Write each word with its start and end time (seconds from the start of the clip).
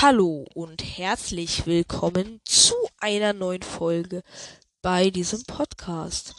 Hallo 0.00 0.46
und 0.54 0.84
herzlich 0.96 1.66
willkommen 1.66 2.40
zu 2.44 2.72
einer 3.00 3.32
neuen 3.32 3.64
Folge 3.64 4.22
bei 4.80 5.10
diesem 5.10 5.42
Podcast. 5.42 6.36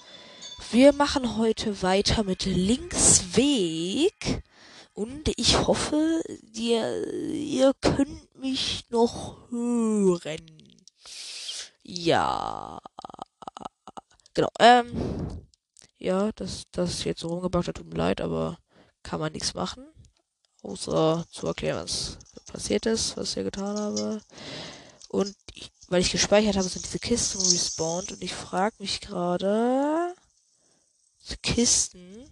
Wir 0.72 0.94
machen 0.94 1.36
heute 1.36 1.82
weiter 1.82 2.24
mit 2.24 2.46
Linksweg 2.46 4.44
und 4.94 5.30
ich 5.36 5.60
hoffe, 5.68 6.22
ihr, 6.54 7.06
ihr 7.34 7.74
könnt 7.82 8.34
mich 8.40 8.86
noch 8.92 9.50
hören. 9.50 10.78
Ja, 11.84 12.80
genau. 14.34 14.50
Ähm, 14.58 15.48
ja, 15.98 16.32
das, 16.32 16.64
das 16.72 17.04
jetzt 17.04 17.20
so 17.20 17.28
rumgebracht 17.28 17.68
hat, 17.68 17.76
tut 17.76 17.88
mir 17.90 17.98
leid, 17.98 18.22
aber 18.22 18.58
kann 19.04 19.20
man 19.20 19.34
nichts 19.34 19.54
machen. 19.54 19.86
Außer 20.62 21.26
zu 21.32 21.48
erklären, 21.48 21.84
was 21.84 22.18
passiert 22.46 22.86
ist, 22.86 23.16
was 23.18 23.36
ich 23.36 23.44
getan 23.44 23.78
habe. 23.78 24.22
Und 25.08 25.36
ich, 25.54 25.72
weil 25.88 26.02
ich 26.02 26.12
gespeichert 26.12 26.58
habe, 26.58 26.68
sind 26.68 26.86
diese 26.86 27.00
Kisten 27.00 27.42
respawned 27.42 28.12
und 28.12 28.24
ich 28.24 28.34
frage 28.34 28.76
mich 28.80 29.02
gerade. 29.02 30.14
Kisten. 31.42 32.30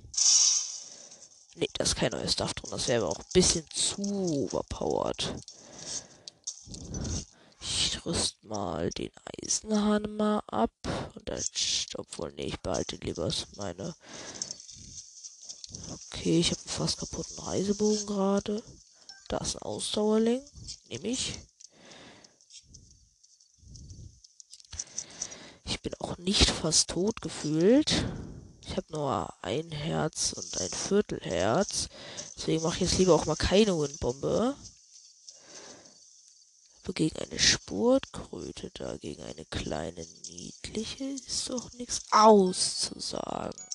Nee, 1.56 1.70
da 1.74 1.84
ist 1.84 1.96
kein 1.96 2.12
neues 2.12 2.34
Stuff 2.34 2.54
drin. 2.54 2.72
Das 2.72 2.88
wäre 2.88 3.04
aber 3.04 3.12
auch 3.12 3.20
ein 3.20 3.26
bisschen 3.34 3.66
zu 3.74 4.02
overpowered. 4.02 5.34
Ich 7.62 8.06
rüst 8.06 8.44
mal 8.44 8.90
den 8.92 9.12
Eisenhammer 9.44 10.44
ab. 10.48 10.72
Und 11.16 11.28
dann, 11.28 11.42
obwohl, 11.96 12.32
nee, 12.34 12.46
ich 12.46 12.60
behalte 12.60 12.98
lieber 12.98 13.32
meine. 13.56 13.96
Okay, 15.94 16.40
ich 16.40 16.52
habe 16.52 16.62
einen 16.62 16.70
fast 16.70 16.98
kaputten 16.98 17.40
Reisebogen 17.40 18.06
gerade. 18.06 18.64
Da 19.28 19.38
ist 19.38 19.56
ein 19.56 19.64
Ausdauerling. 19.64 20.42
Nehme 20.90 21.08
ich. 21.08 21.40
Ich 25.66 25.82
bin 25.82 25.94
auch 26.00 26.18
nicht 26.18 26.50
fast 26.50 26.90
tot 26.90 27.22
gefühlt. 27.22 28.06
Ich 28.66 28.76
habe 28.78 28.92
nur 28.92 29.34
ein 29.44 29.72
Herz 29.72 30.34
und 30.34 30.62
ein 30.62 30.70
Viertelherz. 30.70 31.90
Deswegen 32.36 32.64
mache 32.64 32.76
ich 32.76 32.82
jetzt 32.90 32.98
lieber 33.00 33.16
auch 33.16 33.26
mal 33.26 33.36
keine 33.36 33.78
Windbombe. 33.80 34.56
Gegen 36.96 37.20
eine 37.20 37.38
Spurtkröte, 37.38 38.72
dagegen 38.72 39.22
eine 39.22 39.46
kleine 39.46 40.08
niedliche, 40.30 41.04
ist 41.04 41.50
doch 41.50 41.72
nichts 41.74 42.02
auszusagen. 42.12 43.67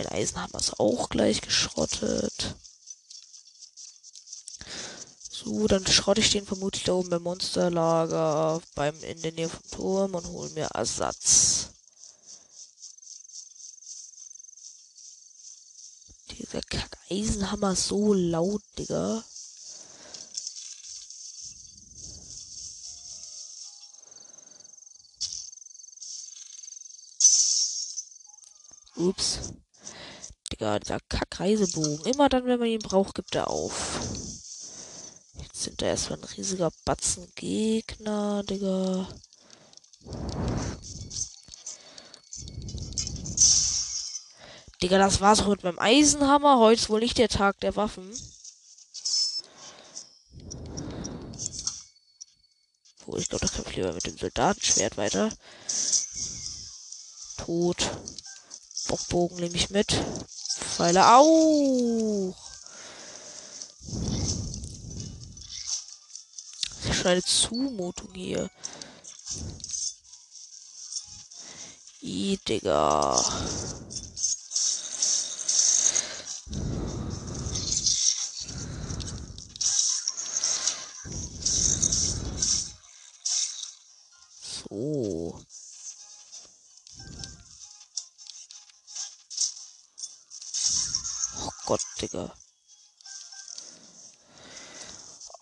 Mein 0.00 0.12
Eisenhammer 0.12 0.58
ist 0.58 0.80
auch 0.80 1.10
gleich 1.10 1.42
geschrottet. 1.42 2.54
So, 5.30 5.66
dann 5.66 5.86
schrotte 5.86 6.22
ich 6.22 6.30
den 6.30 6.46
vermutlich 6.46 6.84
da 6.84 6.92
oben 6.94 7.10
beim 7.10 7.22
Monsterlager 7.22 8.62
beim 8.74 8.98
in 9.02 9.20
der 9.20 9.32
Nähe 9.32 9.50
vom 9.50 9.70
Turm 9.70 10.14
und 10.14 10.26
hole 10.28 10.48
mir 10.50 10.68
Ersatz. 10.72 11.68
Dieser 16.30 16.62
Kack-Eisenhammer 16.62 17.72
ist 17.72 17.88
so 17.88 18.14
laut, 18.14 18.62
Digga. 18.78 19.22
Ups. 29.00 29.39
Digga, 30.60 30.78
dieser 30.78 31.00
Kack-Reisebogen. 31.00 32.04
Immer 32.04 32.28
dann, 32.28 32.44
wenn 32.44 32.58
man 32.58 32.68
ihn 32.68 32.80
braucht, 32.80 33.14
gibt 33.14 33.34
er 33.34 33.48
auf. 33.48 33.98
Jetzt 35.40 35.62
sind 35.62 35.80
da 35.80 35.86
erstmal 35.86 36.18
ein 36.18 36.24
riesiger 36.24 36.70
Batzen 36.84 37.32
Gegner, 37.34 38.42
Digga. 38.42 39.08
Digga, 44.82 44.98
das 44.98 45.22
war's 45.22 45.46
mit 45.46 45.64
meinem 45.64 45.78
Eisenhammer. 45.78 46.58
Heute 46.58 46.82
ist 46.82 46.90
wohl 46.90 47.00
nicht 47.00 47.16
der 47.16 47.30
Tag 47.30 47.58
der 47.60 47.76
Waffen. 47.76 48.10
Wo 53.06 53.16
ich 53.16 53.30
glaube, 53.30 53.46
da 53.46 53.50
kämpfe 53.50 53.70
ich 53.70 53.76
lieber 53.76 53.94
mit 53.94 54.06
dem 54.06 54.18
Soldatenschwert 54.18 54.98
weiter. 54.98 55.30
Tot. 57.38 57.90
Bockbogen 58.88 59.38
nehme 59.38 59.54
ich 59.54 59.70
mit. 59.70 59.96
Pfeile 60.60 61.06
auch. 61.06 62.34
Das 66.86 67.06
eine 67.06 67.22
Zumutung 67.22 68.14
hier. 68.14 68.50
I, 72.02 72.38
Digga. 72.46 73.22
So. 84.42 85.40
Gott, 91.70 91.86
Digga. 92.02 92.34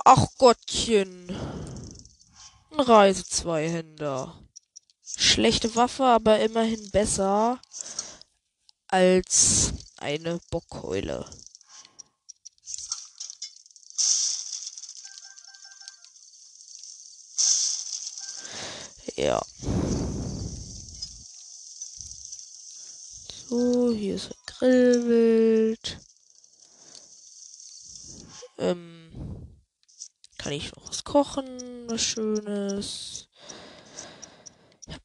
Ach 0.04 0.26
Gottchen. 0.36 1.34
Ein 2.70 2.80
Reise-Zweihänder. 2.80 4.38
Schlechte 5.02 5.74
Waffe, 5.74 6.04
aber 6.04 6.38
immerhin 6.40 6.90
besser 6.90 7.62
als 8.88 9.72
eine 9.96 10.38
Bockkeule. 10.50 11.24
Ja. 19.16 19.40
So, 23.48 23.94
hier 23.94 24.16
ist 24.16 24.30
ein 24.30 24.36
Grillwild. 24.44 26.07
Ähm, 28.58 29.46
kann 30.36 30.52
ich 30.52 30.74
noch 30.74 30.88
was 30.88 31.04
kochen, 31.04 31.88
was 31.88 32.02
Schönes? 32.02 33.28
Ja. 34.86 34.96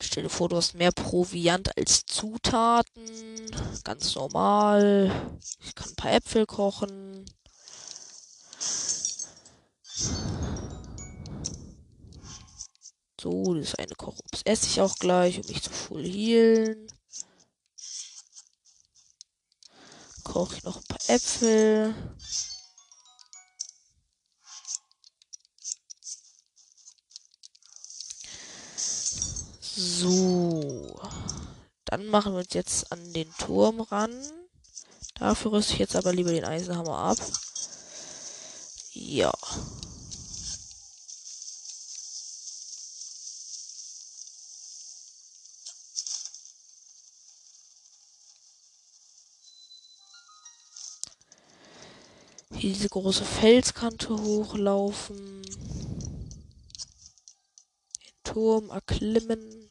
Stell 0.00 0.24
dir 0.24 0.28
vor, 0.28 0.48
du 0.48 0.56
hast 0.56 0.74
mehr 0.74 0.92
Proviant 0.92 1.76
als 1.76 2.06
Zutaten. 2.06 3.04
Ganz 3.84 4.14
normal. 4.14 5.38
Ich 5.60 5.74
kann 5.74 5.88
ein 5.88 5.96
paar 5.96 6.12
Äpfel 6.12 6.46
kochen. 6.46 7.24
So, 13.20 13.54
das 13.54 13.76
eine 13.76 13.94
Kochobst 13.94 14.44
esse 14.46 14.66
ich 14.66 14.80
auch 14.80 14.96
gleich, 14.96 15.38
um 15.38 15.46
mich 15.46 15.62
zu 15.62 15.70
full 15.70 16.04
healen. 16.04 16.88
Koche 20.32 20.56
ich 20.56 20.64
noch 20.64 20.76
ein 20.78 20.84
paar 20.84 20.98
Äpfel. 21.08 21.94
So. 29.60 30.98
Dann 31.84 32.06
machen 32.06 32.32
wir 32.32 32.38
uns 32.38 32.54
jetzt 32.54 32.90
an 32.90 33.12
den 33.12 33.30
Turm 33.36 33.82
ran. 33.82 34.10
Dafür 35.16 35.52
rüste 35.52 35.74
ich 35.74 35.80
jetzt 35.80 35.96
aber 35.96 36.14
lieber 36.14 36.30
den 36.30 36.46
Eisenhammer 36.46 36.96
ab. 36.96 37.18
Ja. 38.94 39.34
Diese 52.62 52.88
große 52.88 53.24
Felskante 53.24 54.16
hochlaufen. 54.16 55.42
Den 57.96 58.22
Turm 58.22 58.70
erklimmen. 58.70 59.68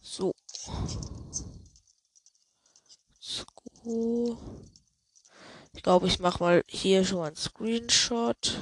So. 0.00 0.32
So. 3.20 4.38
Ich 5.79 5.79
glaube, 5.90 6.06
ich 6.06 6.20
mache 6.20 6.40
mal 6.40 6.64
hier 6.68 7.04
schon 7.04 7.18
mal 7.18 7.26
einen 7.26 7.36
Screenshot. 7.36 8.60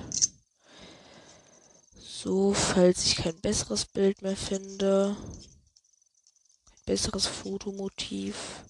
So, 2.01 2.55
falls 2.55 3.05
ich 3.05 3.17
kein 3.17 3.39
besseres 3.43 3.85
Bild 3.85 4.23
mehr 4.23 4.35
finde. 4.35 5.15
Ein 6.71 6.85
besseres 6.87 7.27
Fotomotiv. 7.27 8.65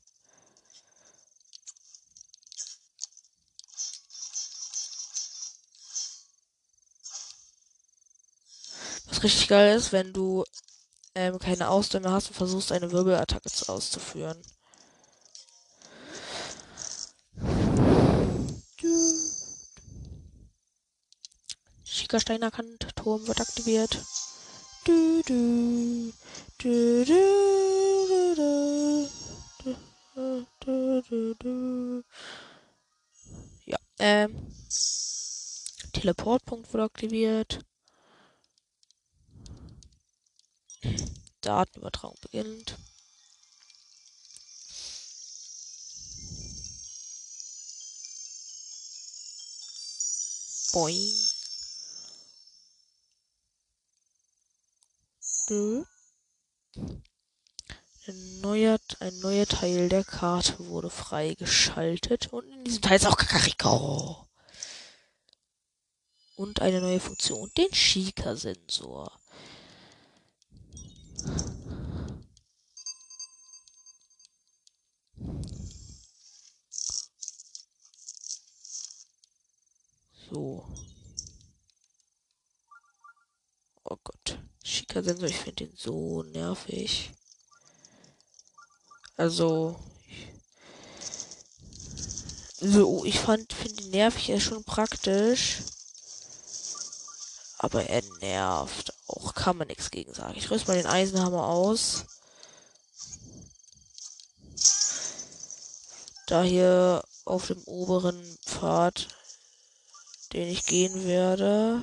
Was 9.06 9.22
richtig 9.22 9.46
geil 9.46 9.76
ist, 9.76 9.93
wenn 9.93 10.12
du 10.12 10.43
ähm, 11.14 11.38
keine 11.38 11.69
Ausdauer 11.69 12.10
hast 12.10 12.31
und 12.31 12.34
versuchst 12.34 12.72
eine 12.72 12.90
Wirbelattacke 12.90 13.50
auszuführen. 13.69 14.43
Schickersteiner 22.08 22.50
Turm 22.96 23.26
wird 23.26 23.38
aktiviert. 23.38 24.02
Du, 24.84 25.22
du, 25.26 26.10
du, 26.56 27.05
ja, 33.66 33.76
ähm. 33.99 34.55
Teleportpunkt 35.93 36.72
wurde 36.72 36.84
aktiviert. 36.84 37.60
Datenübertragung 41.43 42.16
beginnt. 42.22 42.78
Boing. 50.72 51.38
Ein 55.50 55.86
neuer, 58.42 58.78
ein 59.00 59.18
neuer 59.20 59.46
Teil 59.46 59.88
der 59.88 60.04
Karte 60.04 60.58
wurde 60.66 60.90
freigeschaltet 60.90 62.30
und 62.34 62.44
in 62.50 62.64
diesem 62.64 62.82
Teil 62.82 62.96
ist 62.96 63.06
auch 63.06 63.16
Kakariko. 63.16 64.28
Und 66.36 66.60
eine 66.60 66.82
neue 66.82 67.00
Funktion, 67.00 67.50
den 67.56 67.72
Shika-Sensor. 67.72 69.10
So. 80.30 80.66
Oh 83.84 83.96
Gott. 84.88 85.05
Schika-Sensor, 85.05 85.29
ich 85.29 85.37
finde 85.37 85.67
den 85.67 85.76
so 85.76 86.23
nervig. 86.23 87.12
Also. 89.17 89.79
So, 92.61 93.05
ich 93.05 93.20
fand, 93.20 93.52
finde 93.52 93.85
ihn 93.85 93.90
nervig, 93.90 94.31
er 94.31 94.37
ist 94.37 94.44
schon 94.44 94.64
praktisch. 94.64 95.58
Aber 97.58 97.85
er 97.85 98.02
nervt 98.20 98.93
auch. 99.06 99.35
Kann 99.35 99.56
man 99.56 99.69
nichts 99.69 99.90
gegen 99.90 100.14
sagen. 100.14 100.35
Ich 100.37 100.50
rüste 100.50 100.69
mal 100.69 100.76
den 100.76 100.87
Eisenhammer 100.87 101.46
aus. 101.46 102.05
Da 106.26 106.43
hier 106.43 107.02
auf 107.25 107.46
dem 107.46 107.62
oberen 107.64 108.38
Pfad 108.44 109.08
den 110.32 110.49
ich 110.49 110.67
gehen 110.67 111.06
werde. 111.06 111.82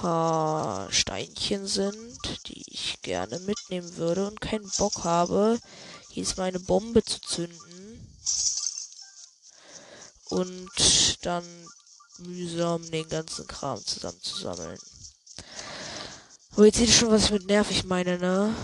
Paar 0.00 0.90
Steinchen 0.90 1.66
sind, 1.66 2.48
die 2.48 2.64
ich 2.72 3.02
gerne 3.02 3.38
mitnehmen 3.40 3.98
würde 3.98 4.26
und 4.28 4.40
keinen 4.40 4.70
Bock 4.78 5.04
habe, 5.04 5.58
ist 6.14 6.38
meine 6.38 6.58
Bombe 6.58 7.04
zu 7.04 7.20
zünden. 7.20 8.16
Und 10.30 11.18
dann 11.20 11.44
mühsam 12.16 12.90
den 12.90 13.10
ganzen 13.10 13.46
Kram 13.46 13.84
zusammenzusammeln. 13.84 14.78
Aber 16.52 16.64
jetzt 16.64 16.78
seht 16.78 16.88
ihr 16.88 16.94
schon, 16.94 17.10
was 17.10 17.24
ich 17.24 17.32
mit 17.32 17.46
nervig 17.46 17.84
meine, 17.84 18.18
ne? 18.18 18.56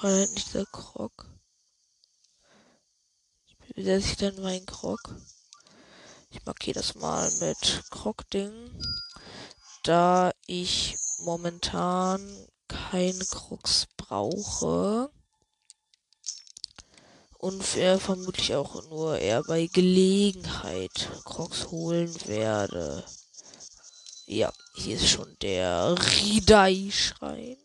War 0.00 0.10
nicht 0.10 0.54
der 0.54 0.64
Krog. 0.64 1.33
Wie 3.74 3.82
setze 3.82 4.06
ich 4.06 4.16
denn 4.16 4.40
meinen 4.40 4.66
Krog? 4.66 5.00
Ich 6.30 6.44
markiere 6.44 6.78
das 6.78 6.94
mal 6.94 7.30
mit 7.40 7.82
Krog-Ding. 7.90 8.52
Da 9.82 10.32
ich 10.46 10.96
momentan 11.24 12.20
kein 12.68 13.18
Krux 13.30 13.86
brauche. 13.96 15.10
Und 17.38 17.76
er 17.76 17.98
vermutlich 17.98 18.54
auch 18.54 18.88
nur 18.88 19.18
eher 19.18 19.42
bei 19.42 19.66
Gelegenheit 19.66 21.10
Crocs 21.24 21.70
holen 21.70 22.14
werde. 22.26 23.04
Ja, 24.26 24.52
hier 24.74 24.96
ist 24.96 25.08
schon 25.08 25.36
der 25.42 25.94
Ridai-Schrein. 25.98 27.58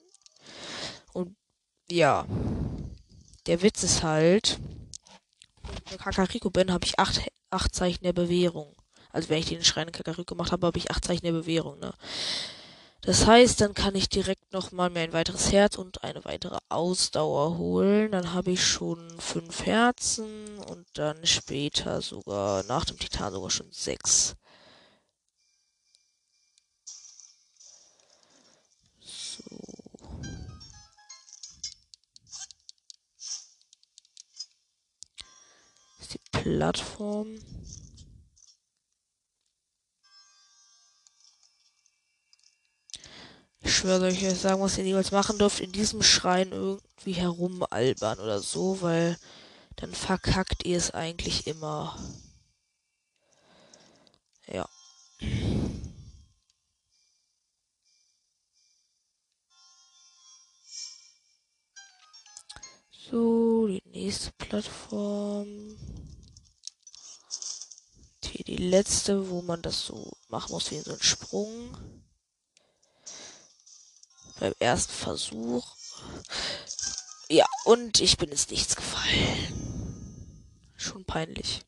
Ja. 1.91 2.25
Der 3.47 3.61
Witz 3.61 3.83
ist 3.83 4.03
halt, 4.03 4.59
Kakariko 5.97 6.49
bin, 6.49 6.71
habe 6.71 6.85
ich 6.85 6.99
acht, 6.99 7.21
acht 7.49 7.73
Zeichen 7.73 8.03
der 8.03 8.13
Bewährung. 8.13 8.75
Also 9.11 9.29
wenn 9.29 9.39
ich 9.39 9.47
den 9.47 9.63
Schrein 9.63 9.87
in 9.87 9.93
Kakariko 9.93 10.35
gemacht 10.35 10.51
habe, 10.51 10.67
habe 10.67 10.77
ich 10.77 10.91
acht 10.91 11.03
Zeichen 11.05 11.25
der 11.25 11.31
Bewährung, 11.31 11.79
ne? 11.79 11.93
Das 13.01 13.25
heißt, 13.25 13.61
dann 13.61 13.73
kann 13.73 13.95
ich 13.95 14.09
direkt 14.09 14.51
nochmal 14.51 14.89
mir 14.89 14.99
ein 14.99 15.13
weiteres 15.13 15.53
Herz 15.53 15.77
und 15.77 16.03
eine 16.03 16.25
weitere 16.25 16.57
Ausdauer 16.67 17.57
holen. 17.57 18.11
Dann 18.11 18.33
habe 18.33 18.51
ich 18.51 18.63
schon 18.65 19.09
fünf 19.19 19.65
Herzen 19.65 20.59
und 20.67 20.85
dann 20.93 21.25
später 21.25 22.01
sogar 22.01 22.63
nach 22.65 22.83
dem 22.83 22.99
Titan 22.99 23.31
sogar 23.31 23.51
schon 23.51 23.71
sechs. 23.71 24.35
Plattform. 36.41 37.37
Ich 43.61 43.75
schwöre 43.75 44.05
euch, 44.05 44.23
ich 44.23 44.39
sagen, 44.39 44.61
was 44.61 44.77
ihr 44.77 44.85
niemals 44.85 45.11
machen 45.11 45.37
dürft, 45.37 45.59
in 45.59 45.73
diesem 45.73 46.01
Schrein 46.01 46.53
irgendwie 46.53 47.11
herumalbern 47.11 48.19
oder 48.19 48.39
so, 48.39 48.81
weil 48.81 49.17
dann 49.75 49.93
verkackt 49.93 50.65
ihr 50.65 50.77
es 50.77 50.91
eigentlich 50.91 51.45
immer. 51.45 51.97
Ja. 54.47 54.67
So, 62.91 63.67
die 63.67 63.83
nächste 63.91 64.31
Plattform 64.37 65.75
hier 68.39 68.57
die 68.57 68.69
letzte, 68.69 69.29
wo 69.29 69.41
man 69.41 69.61
das 69.61 69.85
so 69.85 70.11
machen 70.29 70.53
muss 70.53 70.71
wie 70.71 70.79
so 70.79 70.93
ein 70.93 71.01
Sprung. 71.01 71.77
Beim 74.39 74.53
ersten 74.59 74.93
Versuch. 74.93 75.75
Ja, 77.27 77.45
und 77.65 77.99
ich 77.99 78.17
bin 78.17 78.29
ins 78.29 78.49
Nichts 78.49 78.77
gefallen. 78.77 80.45
Schon 80.77 81.03
peinlich. 81.03 81.65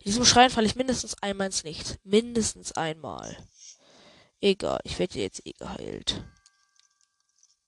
In 0.00 0.06
diesem 0.06 0.24
Schrein 0.24 0.50
falle 0.50 0.66
ich 0.66 0.74
mindestens 0.74 1.22
einmal 1.22 1.46
ins 1.46 1.62
Nichts. 1.62 1.98
Mindestens 2.02 2.72
einmal. 2.72 3.36
Egal, 4.40 4.80
ich 4.82 4.98
werde 4.98 5.20
jetzt 5.20 5.46
eh 5.46 5.52
geheilt. 5.52 6.24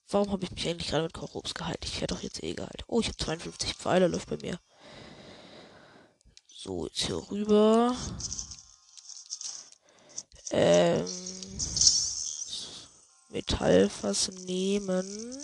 Warum 0.08 0.32
habe 0.32 0.44
ich 0.44 0.50
mich 0.50 0.66
eigentlich 0.66 0.88
gerade 0.88 1.04
mit 1.04 1.14
Korrupts 1.14 1.54
geheilt? 1.54 1.84
Ich 1.84 2.00
werde 2.00 2.14
doch 2.14 2.22
jetzt 2.22 2.42
eh 2.42 2.54
geheilt. 2.54 2.82
Oh, 2.88 3.00
ich 3.00 3.06
habe 3.06 3.16
52 3.18 3.74
Pfeile, 3.74 4.08
läuft 4.08 4.28
bei 4.28 4.38
mir. 4.38 4.58
So, 6.60 6.86
jetzt 6.86 7.06
hier 7.06 7.30
rüber. 7.30 7.96
Ähm, 10.50 11.06
Metallfass 13.28 14.28
nehmen. 14.46 15.38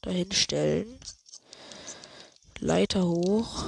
Dahin 0.00 0.32
stellen. 0.32 0.98
Leiter 2.60 3.04
hoch. 3.04 3.64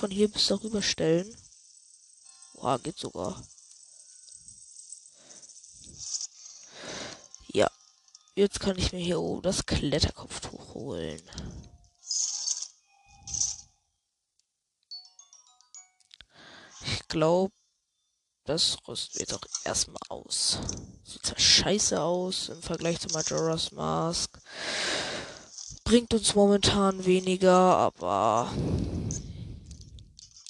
von 0.00 0.10
hier 0.10 0.28
bis 0.28 0.46
darüber 0.46 0.80
stellen. 0.80 1.36
Boah, 2.54 2.78
geht 2.78 2.98
sogar. 2.98 3.42
Ja. 7.52 7.70
Jetzt 8.34 8.60
kann 8.60 8.78
ich 8.78 8.92
mir 8.92 9.00
hier 9.00 9.20
oben 9.20 9.42
das 9.42 9.66
Kletterkopftuch 9.66 10.74
holen. 10.74 11.20
Ich 16.82 17.08
glaube, 17.08 17.52
das 18.44 18.78
rüsten 18.86 19.18
wir 19.18 19.26
doch 19.26 19.42
erstmal 19.64 20.00
aus. 20.08 20.58
Sieht 21.04 21.26
zwar 21.26 21.38
scheiße 21.38 22.00
aus 22.00 22.48
im 22.50 22.62
Vergleich 22.62 23.00
zu 23.00 23.08
Majora's 23.08 23.72
Mask. 23.72 24.40
Bringt 25.84 26.14
uns 26.14 26.34
momentan 26.34 27.04
weniger, 27.04 27.52
aber 27.52 28.52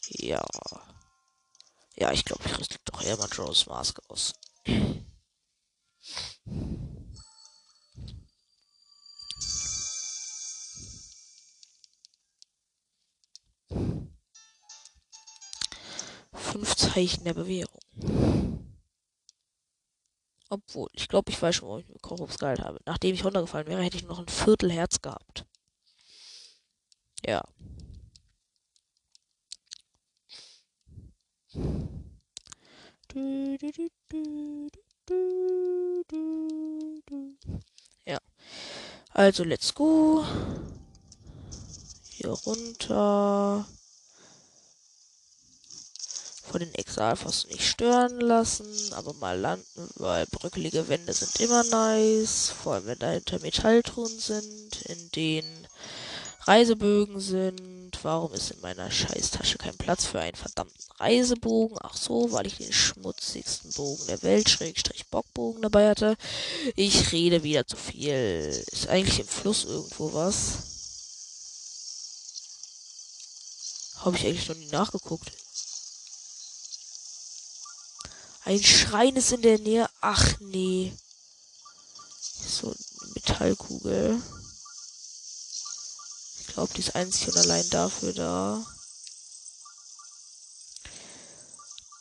ja. 0.09 0.45
Ja, 1.97 2.13
ich 2.13 2.25
glaube, 2.25 2.43
ich 2.47 2.59
rüste 2.59 2.77
doch 2.85 3.03
eher 3.03 3.17
Majora's 3.17 3.67
Mask 3.67 4.01
aus. 4.09 4.35
5 16.33 16.75
Zeichen 16.77 17.25
der 17.25 17.35
Bewährung. 17.35 17.81
Obwohl, 20.49 20.89
ich 20.95 21.07
glaube, 21.07 21.31
ich 21.31 21.41
weiß 21.41 21.55
schon, 21.55 21.69
wo 21.69 21.79
ich 21.79 21.89
mir 21.89 21.99
Kochobs 22.01 22.39
gehalten 22.39 22.65
habe. 22.65 22.81
Nachdem 22.85 23.15
ich 23.15 23.25
runtergefallen 23.25 23.69
wäre, 23.69 23.83
hätte 23.83 23.97
ich 23.97 24.05
noch 24.05 24.19
ein 24.19 24.29
Viertel 24.29 24.73
Herz 24.73 25.01
gehabt. 25.01 25.47
Ja. 27.25 27.45
Ja. 38.05 38.19
Also, 39.13 39.45
let's 39.45 39.75
go. 39.75 40.25
Hier 42.11 42.31
runter 42.31 43.67
von 46.51 46.61
den 46.61 46.75
Exalfossen 46.75 47.51
nicht 47.51 47.65
stören 47.65 48.21
lassen, 48.21 48.93
aber 48.95 49.15
mal 49.15 49.39
landen, 49.39 49.89
weil 49.97 50.27
bröckelige 50.27 50.89
Wände 50.89 51.13
sind 51.13 51.39
immer 51.41 51.63
nice, 51.65 52.51
vor 52.51 52.75
allem 52.75 52.87
wenn 52.87 52.99
dahinter 52.99 53.39
Metalltruhen 53.39 54.19
sind, 54.19 54.83
in 54.87 55.11
denen 55.13 55.69
Reisebögen 56.41 57.21
sind. 57.21 57.80
Warum 58.03 58.33
ist 58.33 58.51
in 58.51 58.61
meiner 58.61 58.91
Scheißtasche 58.91 59.59
kein 59.59 59.77
Platz 59.77 60.07
für 60.07 60.21
einen 60.21 60.37
verdammten 60.37 60.91
Reisebogen? 60.99 61.77
Ach 61.83 61.97
so, 61.97 62.33
weil 62.33 62.47
ich 62.47 62.57
den 62.57 62.73
schmutzigsten 62.73 63.73
Bogen 63.73 64.07
der 64.07 64.23
Welt, 64.23 64.49
Schrägstrich 64.49 65.07
Bockbogen 65.09 65.63
dabei 65.63 65.91
hatte. 65.91 66.17
Ich 66.77 67.13
rede 67.13 67.43
wieder 67.43 67.67
zu 67.67 67.77
viel. 67.77 68.65
Ist 68.73 68.89
eigentlich 68.89 69.21
im 69.21 69.29
Fluss 69.29 69.65
irgendwo 69.65 70.15
was? 70.15 70.71
Habe 73.97 74.17
ich 74.17 74.25
eigentlich 74.25 74.49
noch 74.49 74.57
nie 74.57 74.69
nachgeguckt. 74.69 75.31
Ein 78.45 78.63
Schrein 78.63 79.17
ist 79.17 79.33
in 79.33 79.43
der 79.43 79.59
Nähe. 79.59 79.89
Ach 80.01 80.41
nee. 80.41 80.93
So 82.21 82.69
eine 82.69 83.13
Metallkugel. 83.15 84.23
Ich 86.51 86.55
glaube, 86.55 86.75
die 86.75 86.81
ist 86.81 86.97
einzig 86.97 87.29
und 87.29 87.37
allein 87.37 87.71
dafür 87.71 88.13
da. 88.13 88.67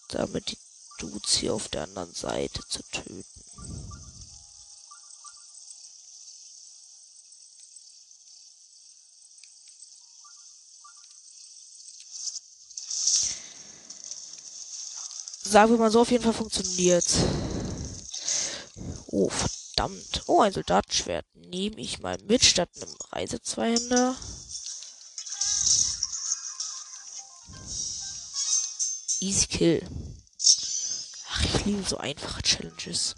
Damit 0.07 0.49
die 0.49 0.57
hier 1.37 1.53
auf 1.53 1.67
der 1.67 1.83
anderen 1.83 2.11
Seite 2.15 2.59
zu 2.67 2.81
töten. 2.91 3.23
sagen 15.43 15.71
wir 15.71 15.77
mal 15.77 15.91
so, 15.91 16.01
auf 16.01 16.11
jeden 16.11 16.23
Fall 16.23 16.33
funktioniert. 16.33 17.05
Oh, 19.07 19.29
verdammt. 19.29 19.58
Oh, 20.27 20.41
ein 20.41 20.51
Soldatenschwert. 20.51 21.25
Nehme 21.35 21.77
ich 21.77 21.99
mal 21.99 22.17
mit 22.27 22.43
statt 22.43 22.69
einem 22.75 22.93
Reisezweihänder. 23.11 24.15
Easy 29.21 29.47
Kill. 29.47 29.87
Ach, 31.29 31.45
ich 31.45 31.65
liebe 31.65 31.83
so 31.87 31.97
einfache 31.97 32.41
Challenges. 32.41 33.15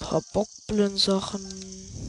Ein 0.00 0.06
paar 0.06 0.22
Bockblin-Sachen. 0.32 2.01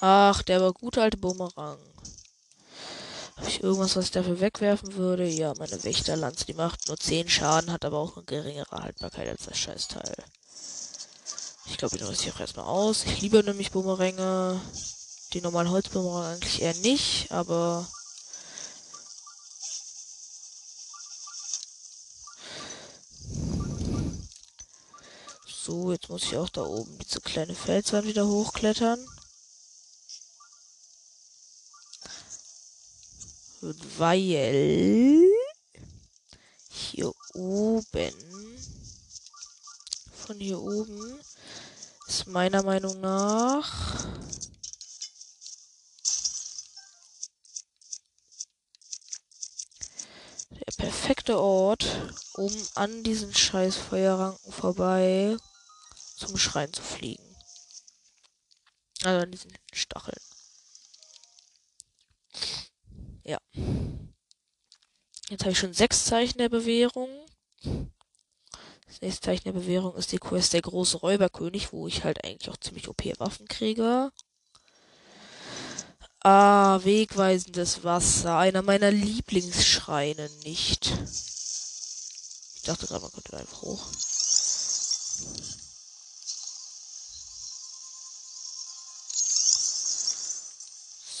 Ach, 0.00 0.42
der 0.42 0.60
war 0.60 0.72
gute 0.72 1.02
alte 1.02 1.16
Bumerang. 1.16 1.78
Habe 3.36 3.48
ich 3.48 3.62
irgendwas, 3.62 3.96
was 3.96 4.06
ich 4.06 4.10
dafür 4.10 4.40
wegwerfen 4.40 4.94
würde? 4.94 5.26
Ja, 5.26 5.54
meine 5.58 5.82
Wächterlanze, 5.84 6.44
die 6.46 6.54
macht 6.54 6.88
nur 6.88 6.96
10 6.96 7.28
Schaden, 7.28 7.72
hat 7.72 7.84
aber 7.84 7.98
auch 7.98 8.16
eine 8.16 8.24
geringere 8.24 8.82
Haltbarkeit 8.82 9.28
als 9.28 9.44
das 9.44 9.58
Scheißteil. 9.58 10.16
Ich 11.66 11.78
glaube, 11.78 11.96
ich 11.96 12.02
nutze 12.02 12.28
ich 12.28 12.32
auch 12.32 12.40
erstmal 12.40 12.66
aus. 12.66 13.04
Ich 13.04 13.20
liebe 13.20 13.42
nämlich 13.42 13.72
Bumeränge. 13.72 14.60
Die 15.32 15.40
normalen 15.40 15.70
Holzbumerang 15.70 16.34
eigentlich 16.34 16.62
eher 16.62 16.74
nicht, 16.74 17.30
aber 17.30 17.86
So, 25.68 25.92
jetzt 25.92 26.08
muss 26.08 26.22
ich 26.22 26.34
auch 26.34 26.48
da 26.48 26.62
oben 26.62 26.98
diese 26.98 27.20
kleine 27.20 27.54
Felswand 27.54 28.06
wieder 28.06 28.26
hochklettern. 28.26 28.98
Weil 33.60 35.22
hier 36.68 37.12
oben, 37.34 38.14
von 40.12 40.38
hier 40.38 40.60
oben, 40.60 41.20
ist 42.06 42.26
meiner 42.26 42.62
Meinung 42.62 43.00
nach 43.00 44.06
der 50.50 50.72
perfekte 50.76 51.40
Ort, 51.40 51.86
um 52.34 52.52
an 52.74 53.02
diesen 53.02 53.34
scheiß 53.34 53.76
Feuerranken 53.76 54.52
vorbei 54.52 55.36
zum 56.16 56.36
Schrein 56.36 56.72
zu 56.72 56.82
fliegen. 56.82 57.36
Also 59.02 59.22
an 59.22 59.30
diesen 59.30 59.52
Stacheln. 59.72 60.27
Jetzt 65.30 65.42
habe 65.42 65.52
ich 65.52 65.58
schon 65.58 65.74
sechs 65.74 66.04
Zeichen 66.04 66.38
der 66.38 66.48
Bewährung. 66.48 67.08
Das 68.86 69.00
nächste 69.02 69.20
Zeichen 69.20 69.44
der 69.44 69.52
Bewährung 69.52 69.94
ist 69.96 70.12
die 70.12 70.18
Quest 70.18 70.54
der 70.54 70.62
große 70.62 70.98
Räuberkönig, 70.98 71.72
wo 71.72 71.86
ich 71.86 72.04
halt 72.04 72.24
eigentlich 72.24 72.48
auch 72.48 72.56
ziemlich 72.56 72.88
OP-Waffen 72.88 73.46
kriege. 73.46 74.10
Ah, 76.20 76.80
wegweisendes 76.82 77.84
Wasser. 77.84 78.38
Einer 78.38 78.62
meiner 78.62 78.90
Lieblingsschreine 78.90 80.30
nicht. 80.44 80.92
Ich 82.56 82.62
dachte 82.62 82.86
gerade, 82.86 83.02
man 83.02 83.12
könnte 83.12 83.36
einfach 83.36 83.62
hoch. 83.62 83.86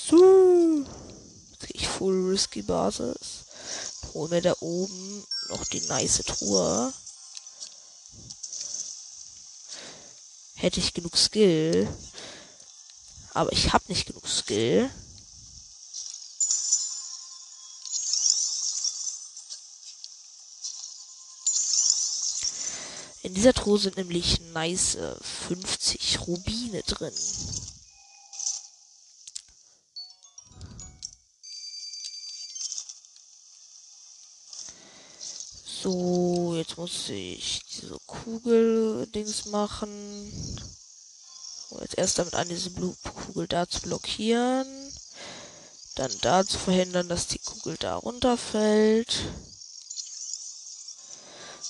So 0.08 0.48
full 1.98 2.30
risky 2.30 2.62
Basis. 2.62 3.47
Hol 4.18 4.28
mir 4.30 4.42
da 4.42 4.52
oben 4.58 5.24
noch 5.48 5.64
die 5.66 5.80
nice 5.82 6.24
Truhe. 6.26 6.92
Hätte 10.56 10.80
ich 10.80 10.92
genug 10.92 11.16
Skill. 11.16 11.88
Aber 13.32 13.52
ich 13.52 13.72
habe 13.72 13.84
nicht 13.86 14.06
genug 14.06 14.26
Skill. 14.26 14.90
In 23.22 23.34
dieser 23.34 23.54
Truhe 23.54 23.78
sind 23.78 23.98
nämlich 23.98 24.40
nice 24.52 24.98
50 25.46 26.26
Rubine 26.26 26.82
drin. 26.82 27.14
So, 35.88 36.54
jetzt 36.54 36.76
muss 36.76 37.08
ich 37.08 37.62
diese 37.64 37.96
Kugel-Dings 38.04 39.46
machen. 39.46 40.30
So, 41.70 41.80
jetzt 41.80 41.96
erst 41.96 42.18
damit 42.18 42.34
an, 42.34 42.46
diese 42.46 42.68
Kugel 42.70 43.46
da 43.46 43.66
zu 43.66 43.80
blockieren. 43.80 44.66
Dann 45.94 46.12
da 46.20 46.44
zu 46.44 46.58
verhindern, 46.58 47.08
dass 47.08 47.28
die 47.28 47.38
Kugel 47.38 47.78
da 47.78 47.96
runterfällt. 47.96 49.16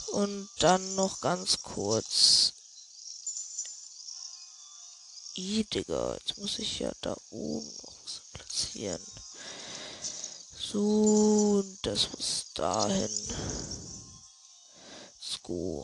Und 0.08 0.48
dann 0.58 0.96
noch 0.96 1.20
ganz 1.20 1.62
kurz. 1.62 2.54
I, 5.36 5.62
Digga. 5.62 6.14
Jetzt 6.14 6.38
muss 6.38 6.58
ich 6.58 6.80
ja 6.80 6.90
da 7.02 7.16
oben 7.30 7.68
noch 7.68 7.94
was 8.02 8.20
platzieren. 8.32 9.00
So, 10.58 11.62
und 11.62 11.78
das 11.82 12.08
muss 12.16 12.46
dahin. 12.54 13.77
Go. 15.48 15.82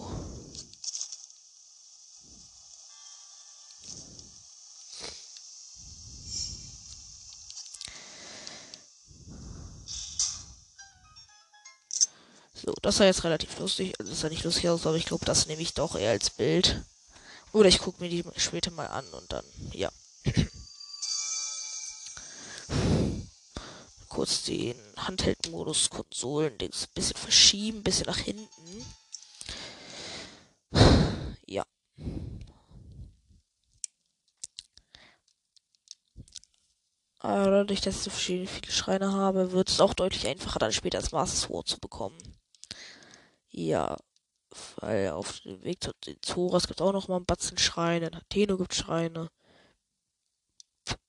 So, 12.53 12.75
das 12.83 12.99
sah 12.99 13.07
jetzt 13.07 13.25
relativ 13.25 13.59
lustig. 13.59 13.95
Also, 13.99 14.11
das 14.13 14.21
sah 14.21 14.29
nicht 14.29 14.45
lustig 14.45 14.69
aus, 14.69 14.87
aber 14.87 14.97
ich 14.97 15.07
glaube, 15.07 15.25
das 15.25 15.47
nehme 15.47 15.63
ich 15.63 15.73
doch 15.73 15.97
eher 15.97 16.11
als 16.11 16.29
Bild. 16.29 16.85
Oder 17.53 17.71
ich 17.71 17.79
gucke 17.79 18.03
mir 18.03 18.11
die 18.11 18.23
später 18.37 18.71
mal 18.71 18.89
an 18.89 19.07
und 19.15 19.33
dann, 19.33 19.47
ja. 19.73 19.91
Kurz 24.09 24.43
den 24.45 24.77
Handheld-Modus, 24.99 25.89
Konsolen, 25.89 26.53
ein 26.61 26.71
bisschen 26.95 27.17
verschieben, 27.17 27.79
ein 27.79 27.83
bisschen 27.83 28.07
nach 28.07 28.19
hinten. 28.19 28.85
Ja. 31.47 31.65
Aber 37.25 37.51
dadurch, 37.51 37.81
dass 37.81 37.97
ich 37.97 38.03
so 38.03 38.11
viele, 38.11 38.47
viele 38.47 38.71
Schreine 38.71 39.13
habe, 39.15 39.53
wird 39.53 39.71
es 39.71 39.81
auch 39.81 39.95
deutlich 39.95 40.27
einfacher, 40.27 40.59
dann 40.59 40.73
später 40.73 40.99
das 40.99 41.11
Master 41.11 41.39
Sword 41.39 41.67
zu 41.67 41.81
bekommen. 41.81 42.19
Ja, 43.51 43.97
weil 44.77 45.11
auf 45.11 45.41
dem 45.41 45.63
Weg 45.65 45.83
zu 45.83 45.93
den 46.07 46.21
Zoras 46.23 46.67
gibt 46.67 46.81
es 46.81 46.87
auch 46.87 46.93
noch 46.93 47.09
mal 47.09 47.17
ein 47.17 47.25
Batzen 47.25 47.57
Schreine. 47.57 48.09
In 48.09 48.17
Hateno 48.17 48.59
gibt 48.59 48.73
es 48.73 48.79
Schreine. 48.79 49.31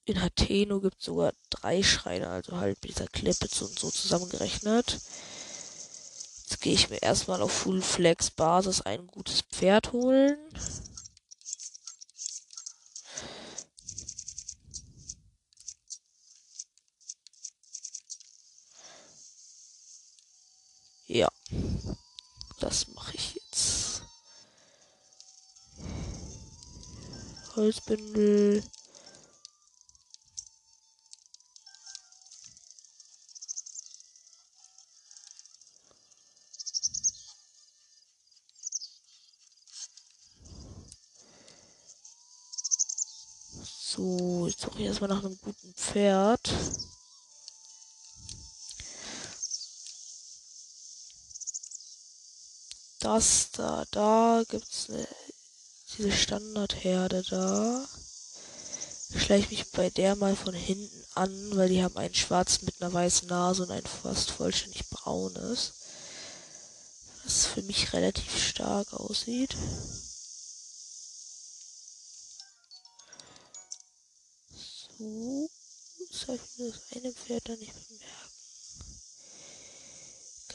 In 0.06 0.22
Hateno 0.22 0.80
gibt 0.80 1.00
es 1.00 1.06
sogar 1.06 1.34
drei 1.50 1.84
Schreine, 1.84 2.30
also 2.30 2.58
halt 2.58 2.78
mit 2.82 2.92
dieser 2.92 3.08
Klippe 3.08 3.48
und 3.62 3.78
so 3.78 3.90
zusammengerechnet. 3.92 4.94
Jetzt 4.94 6.62
gehe 6.62 6.76
ich 6.76 6.90
mir 6.90 7.02
erstmal 7.02 7.42
auf 7.42 7.52
Full 7.52 7.82
Flex 7.82 8.32
Basis 8.32 8.80
ein 8.82 9.06
gutes 9.08 9.42
Pferd 9.42 9.92
holen. 9.92 10.38
Ja. 21.08 21.30
Das 22.60 22.88
mache 22.90 23.16
ich 23.16 23.36
jetzt. 23.36 24.02
Holzbündel. 27.56 28.64
So, 43.96 44.48
jetzt 44.48 44.60
suche 44.60 44.80
ich 44.80 44.86
erstmal 44.86 45.10
nach 45.10 45.24
einem 45.24 45.38
guten 45.40 45.74
Pferd. 45.74 46.52
Das 53.06 53.52
da, 53.52 53.86
da 53.92 54.44
gibt's 54.50 54.90
eine, 54.90 55.08
diese 55.96 56.12
Standardherde 56.12 57.22
da. 57.30 57.88
Ich 59.14 59.22
schleiche 59.22 59.50
mich 59.50 59.72
bei 59.72 59.92
der 59.92 60.16
mal 60.16 60.36
von 60.36 60.56
hinten 60.56 61.06
an, 61.14 61.56
weil 61.56 61.70
die 61.70 61.84
haben 61.84 61.96
einen 61.98 62.16
schwarzen 62.16 62.66
mit 62.66 62.82
einer 62.82 62.92
weißen 62.92 63.28
Nase 63.28 63.64
und 63.64 63.72
ein 63.72 63.86
fast 63.86 64.32
vollständig 64.32 64.90
braunes. 64.90 65.74
Was 67.24 67.46
für 67.46 67.62
mich 67.62 67.94
relativ 67.94 68.44
stark 68.44 68.92
aussieht. 68.94 69.56
So. 74.98 75.50
Habe 76.28 76.40
ich 76.44 76.60
mir 76.60 76.72
das 76.72 76.82
eine 76.96 77.14
Pferd 77.14 77.50
da 77.50 77.56
nicht 77.56 77.74
bemerkt. 77.88 78.25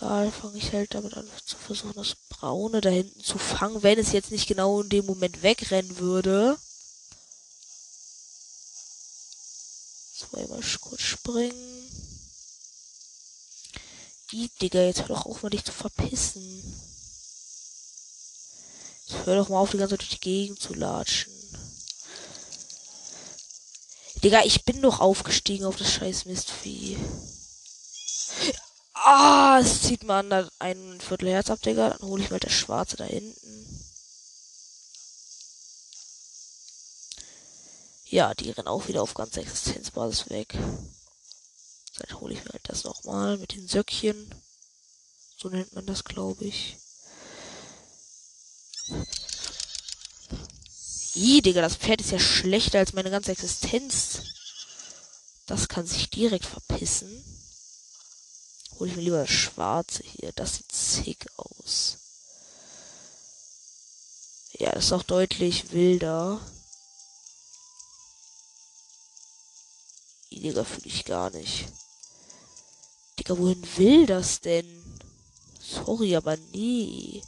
Egal, 0.00 0.32
fange 0.32 0.56
ich 0.56 0.72
halt 0.72 0.94
damit 0.94 1.14
an 1.14 1.28
zu 1.44 1.58
versuchen, 1.58 1.92
das 1.94 2.14
Braune 2.30 2.80
da 2.80 2.88
hinten 2.88 3.22
zu 3.22 3.36
fangen, 3.36 3.82
wenn 3.82 3.98
es 3.98 4.12
jetzt 4.12 4.30
nicht 4.30 4.46
genau 4.46 4.80
in 4.80 4.88
dem 4.88 5.04
Moment 5.04 5.42
wegrennen 5.42 5.98
würde. 5.98 6.58
Zweimal 10.16 10.62
kurz 10.80 11.02
springen. 11.02 11.90
Die 14.32 14.48
Digga, 14.62 14.80
jetzt 14.80 15.00
hör 15.00 15.08
doch 15.08 15.26
auf, 15.26 15.42
mal 15.42 15.50
dich 15.50 15.66
zu 15.66 15.72
verpissen. 15.72 16.42
Jetzt 19.06 19.26
hör 19.26 19.36
doch 19.36 19.50
mal 19.50 19.58
auf, 19.58 19.72
die 19.72 19.76
ganze 19.76 19.92
Zeit 19.92 20.00
durch 20.00 20.18
die 20.18 20.20
Gegend 20.20 20.62
zu 20.62 20.72
latschen. 20.72 21.34
Digga, 24.24 24.44
ich 24.44 24.64
bin 24.64 24.80
doch 24.80 25.00
aufgestiegen 25.00 25.66
auf 25.66 25.76
das 25.76 25.92
scheiß 25.92 26.24
Mistvieh. 26.24 26.96
Ah, 29.12 29.58
es 29.60 29.82
zieht 29.82 30.04
man 30.04 30.30
an 30.32 30.48
ein 30.60 31.00
Viertel 31.00 31.30
Herz 31.30 31.50
ab, 31.50 31.60
Digga. 31.60 31.90
Dann 31.90 32.08
hole 32.08 32.22
ich 32.22 32.30
mal 32.30 32.38
das 32.38 32.52
Schwarze 32.52 32.96
da 32.96 33.02
hinten. 33.02 33.84
Ja, 38.06 38.34
die 38.34 38.50
rennen 38.50 38.68
auch 38.68 38.86
wieder 38.86 39.02
auf 39.02 39.14
ganz 39.14 39.36
Existenzbasis 39.36 40.30
weg. 40.30 40.56
Dann 41.96 42.20
hole 42.20 42.34
ich 42.34 42.44
mir 42.44 42.52
halt 42.52 42.68
das 42.68 42.84
nochmal 42.84 43.36
mit 43.36 43.52
den 43.52 43.66
Söckchen. 43.66 44.32
So 45.36 45.48
nennt 45.48 45.74
man 45.74 45.86
das, 45.86 46.04
glaube 46.04 46.44
ich. 46.44 46.76
Ih, 51.16 51.42
Digga, 51.42 51.62
das 51.62 51.74
Pferd 51.74 52.00
ist 52.00 52.12
ja 52.12 52.20
schlechter 52.20 52.78
als 52.78 52.92
meine 52.92 53.10
ganze 53.10 53.32
Existenz. 53.32 54.20
Das 55.46 55.66
kann 55.66 55.84
sich 55.84 56.10
direkt 56.10 56.46
verpissen. 56.46 57.29
Hol 58.80 58.88
ich 58.88 58.96
mir 58.96 59.02
lieber 59.02 59.26
Schwarze 59.26 60.02
hier. 60.02 60.32
Das 60.32 60.56
sieht 60.56 60.72
sick 60.72 61.26
aus. 61.36 61.98
Ja, 64.54 64.72
das 64.72 64.86
ist 64.86 64.92
auch 64.92 65.02
deutlich 65.02 65.72
wilder. 65.72 66.40
Digga, 70.50 70.64
fühle 70.64 70.86
ich 70.86 71.04
gar 71.04 71.30
nicht. 71.30 71.68
Digga, 73.18 73.36
wohin 73.36 73.62
will 73.76 74.06
das 74.06 74.40
denn? 74.40 74.66
Sorry, 75.60 76.16
aber 76.16 76.38
nee. 76.52 77.22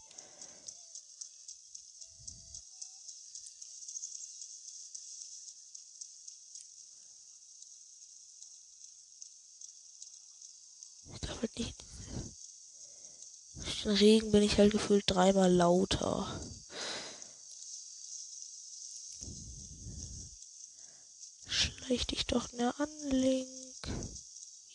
Regen 13.85 14.31
bin 14.33 14.43
ich 14.43 14.59
halt 14.59 14.73
gefühlt 14.73 15.05
dreimal 15.07 15.53
lauter. 15.53 16.41
Schleich 21.47 22.07
dich 22.07 22.27
doch 22.27 22.53
näher 22.53 22.75
an, 22.79 22.89
Link. 23.11 23.49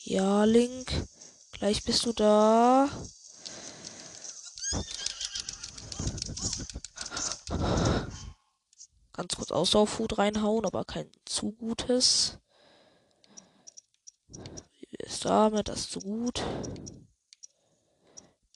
Ja, 0.03 0.43
Link. 0.43 0.91
Gleich 1.53 1.83
bist 1.83 2.05
du 2.05 2.13
da. 2.13 2.89
Ganz 9.13 9.35
kurz 9.35 9.51
Ausdauerfood 9.51 10.17
reinhauen, 10.17 10.65
aber 10.65 10.85
kein 10.85 11.09
zu 11.25 11.51
gutes 11.53 12.37
ist 15.07 15.25
damit, 15.25 15.67
das 15.67 15.79
ist 15.79 15.91
so 15.91 15.99
gut. 16.01 16.43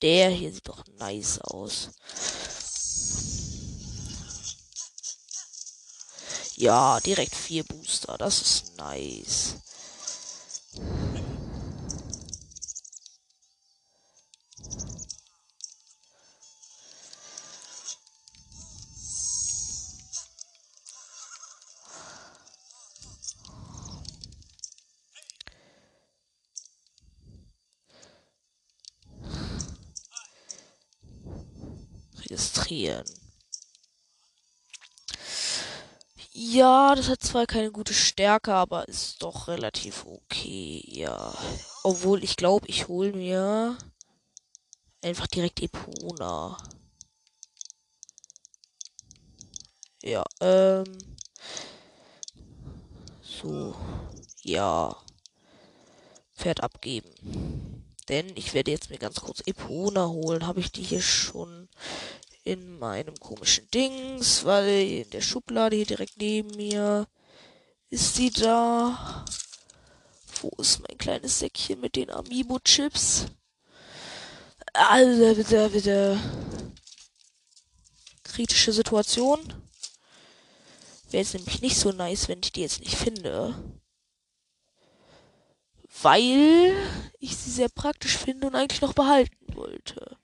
Der 0.02 0.30
hier 0.30 0.52
sieht 0.52 0.68
doch 0.68 0.84
nice 0.98 1.40
aus. 1.42 1.90
Ja, 6.56 7.00
direkt 7.00 7.36
vier 7.36 7.64
Booster. 7.64 8.18
Das 8.18 8.42
ist 8.42 8.78
nice. 8.78 9.56
Ja, 36.54 36.96
das 36.96 37.08
hat 37.08 37.22
zwar 37.24 37.46
keine 37.46 37.72
gute 37.72 37.94
Stärke, 37.94 38.54
aber 38.54 38.86
ist 38.90 39.24
doch 39.24 39.48
relativ 39.48 40.06
okay. 40.06 40.84
Ja. 40.86 41.34
Obwohl, 41.84 42.26
ich 42.26 42.36
glaube, 42.36 42.68
ich 42.68 42.90
hole 42.90 43.14
mir 43.14 43.78
einfach 45.02 45.28
direkt 45.28 45.62
Epona. 45.62 46.58
Ja, 50.04 50.26
ähm. 50.42 50.84
So. 53.22 53.74
Ja. 54.44 54.98
Pferd 56.36 56.64
abgeben. 56.64 57.86
Denn 58.10 58.28
ich 58.36 58.54
werde 58.54 58.72
jetzt 58.72 58.90
mir 58.90 58.98
ganz 58.98 59.22
kurz 59.22 59.42
Epona 59.46 60.08
holen. 60.10 60.46
Habe 60.48 60.60
ich 60.60 60.74
die 60.74 60.84
hier 60.84 61.02
schon 61.02 61.70
in 62.44 62.80
meinem 62.80 63.16
komischen 63.20 63.70
Dings, 63.72 64.46
weil 64.46 64.68
in 64.68 65.10
der 65.12 65.22
Schublade 65.22 65.76
hier 65.76 65.86
direkt 65.86 66.18
neben 66.18 66.56
mir 66.56 67.08
ist 67.90 68.16
sie 68.16 68.32
da. 68.32 69.26
Wo 70.42 70.50
ist 70.58 70.80
mein 70.80 70.98
kleines 70.98 71.40
Säckchen 71.40 71.80
mit 71.80 71.96
den 71.96 72.10
Amiibo-Chips? 72.10 73.28
Also 74.74 75.36
bitte, 75.36 75.70
bitte. 75.70 76.20
Kritische 78.24 78.72
Situation. 78.72 79.40
Wäre 81.10 81.24
jetzt 81.24 81.34
nämlich 81.34 81.62
nicht 81.62 81.78
so 81.78 81.92
nice, 81.92 82.30
wenn 82.30 82.40
ich 82.42 82.54
die 82.54 82.62
jetzt 82.62 82.80
nicht 82.80 82.96
finde. 82.96 83.54
Weil 86.02 86.74
ich 87.20 87.36
sie 87.36 87.52
sehr 87.52 87.70
praktisch 87.70 88.18
finde 88.18 88.48
und 88.48 88.56
eigentlich 88.56 88.82
noch 88.82 88.94
behalten 88.94 89.56
wollte. 89.56 90.18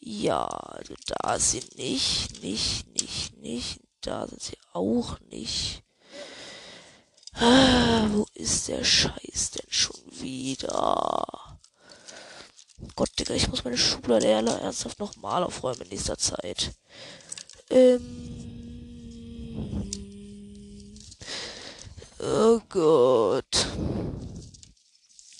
Ja, 0.00 0.46
also 0.46 0.94
da 1.06 1.38
sind 1.38 1.76
nicht, 1.76 2.42
nicht, 2.42 2.86
nicht, 3.00 3.36
nicht. 3.36 3.80
Da 4.00 4.26
sind 4.26 4.42
sie 4.42 4.56
auch 4.72 5.20
nicht. 5.30 5.82
Ah, 7.34 8.08
wo 8.10 8.26
ist 8.34 8.68
der 8.68 8.82
Scheiß 8.82 9.50
denn 9.52 9.66
schon 9.68 10.00
wieder? 10.10 11.58
Gott, 12.96 13.10
Digga, 13.18 13.34
ich 13.34 13.48
muss 13.48 13.62
meine 13.64 13.76
Schublade 13.76 14.26
ernsthaft 14.26 14.98
nochmal 14.98 15.42
aufräumen 15.42 15.82
in 15.82 15.88
nächster 15.88 16.16
Zeit. 16.16 16.72
Ähm. 17.68 18.30
Oh 22.18 22.60
Gott. 22.70 23.66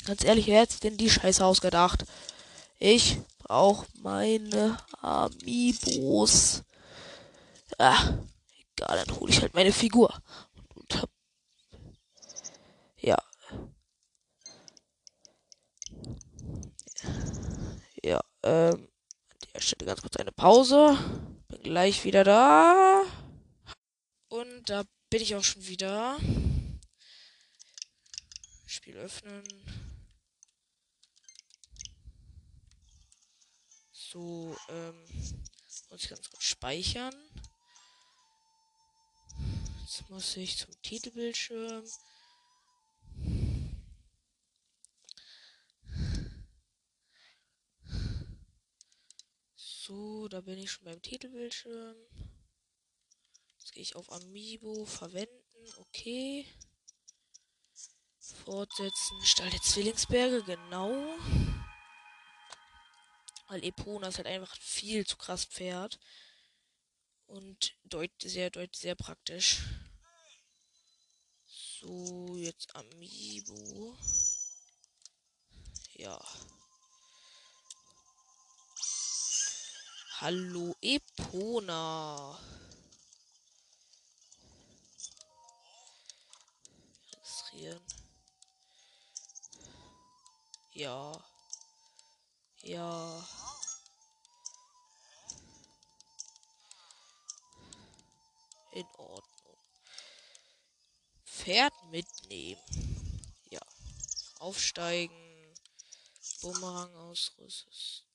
Ganz 0.04 0.24
ehrlich, 0.24 0.46
wer 0.46 0.66
sich 0.66 0.80
denn 0.80 0.98
die 0.98 1.10
Scheiße 1.10 1.44
ausgedacht? 1.44 2.04
Ich 2.78 3.18
brauche 3.50 3.84
meine 3.94 4.78
Amiibos. 5.00 6.62
Ah, 7.78 8.14
egal, 8.76 9.04
dann 9.04 9.16
hole 9.18 9.32
ich 9.32 9.42
halt 9.42 9.54
meine 9.54 9.72
Figur. 9.72 10.22
Und 10.76 11.02
hab 11.02 11.10
ja. 12.98 13.16
Ja, 18.04 18.20
ähm, 18.44 18.88
an 19.32 19.48
der 19.52 19.60
Stelle 19.60 19.86
ganz 19.86 20.00
kurz 20.00 20.14
eine 20.14 20.30
Pause. 20.30 20.96
Bin 21.48 21.62
gleich 21.64 22.04
wieder 22.04 22.22
da. 22.22 23.02
Und 24.28 24.70
da 24.70 24.84
bin 25.10 25.22
ich 25.22 25.34
auch 25.34 25.42
schon 25.42 25.66
wieder. 25.66 26.18
Spiel 28.64 28.96
öffnen. 28.96 29.89
So, 34.12 34.56
ähm, 34.70 35.04
muss 35.88 36.02
ich 36.02 36.08
ganz 36.08 36.28
kurz 36.28 36.42
speichern. 36.42 37.14
Jetzt 39.82 40.10
muss 40.10 40.36
ich 40.36 40.58
zum 40.58 40.70
Titelbildschirm. 40.82 41.84
So, 49.54 50.26
da 50.26 50.40
bin 50.40 50.58
ich 50.58 50.72
schon 50.72 50.86
beim 50.86 51.00
Titelbildschirm. 51.00 51.94
Jetzt 53.58 53.72
gehe 53.72 53.82
ich 53.84 53.94
auf 53.94 54.10
Amiibo 54.10 54.86
verwenden. 54.86 55.30
Okay. 55.76 56.48
Fortsetzen. 58.44 59.20
Stall 59.22 59.50
der 59.50 59.62
Zwillingsberge, 59.62 60.42
genau. 60.42 61.16
Weil 63.50 63.64
Epona 63.64 64.06
ist 64.06 64.18
halt 64.18 64.28
einfach 64.28 64.56
viel 64.60 65.04
zu 65.04 65.16
krass 65.16 65.44
Pferd. 65.44 65.98
Und 67.26 67.74
deut 67.82 68.12
sehr, 68.22 68.48
deut 68.48 68.76
sehr 68.76 68.94
praktisch. 68.94 69.62
So, 71.80 72.36
jetzt 72.36 72.72
Amiibo. 72.76 73.98
Ja. 75.94 76.24
Hallo 80.20 80.76
Epona. 80.80 82.38
Registrieren. 87.12 87.82
Ja. 90.72 91.24
Ja. 92.62 93.26
In 98.80 98.86
Ordnung. 98.96 99.58
Pferd 101.26 101.74
mitnehmen. 101.90 102.62
Ja. 103.50 103.60
Aufsteigen. 104.38 105.54
Bumerang 106.40 106.94
ausrüsten. 106.94 108.06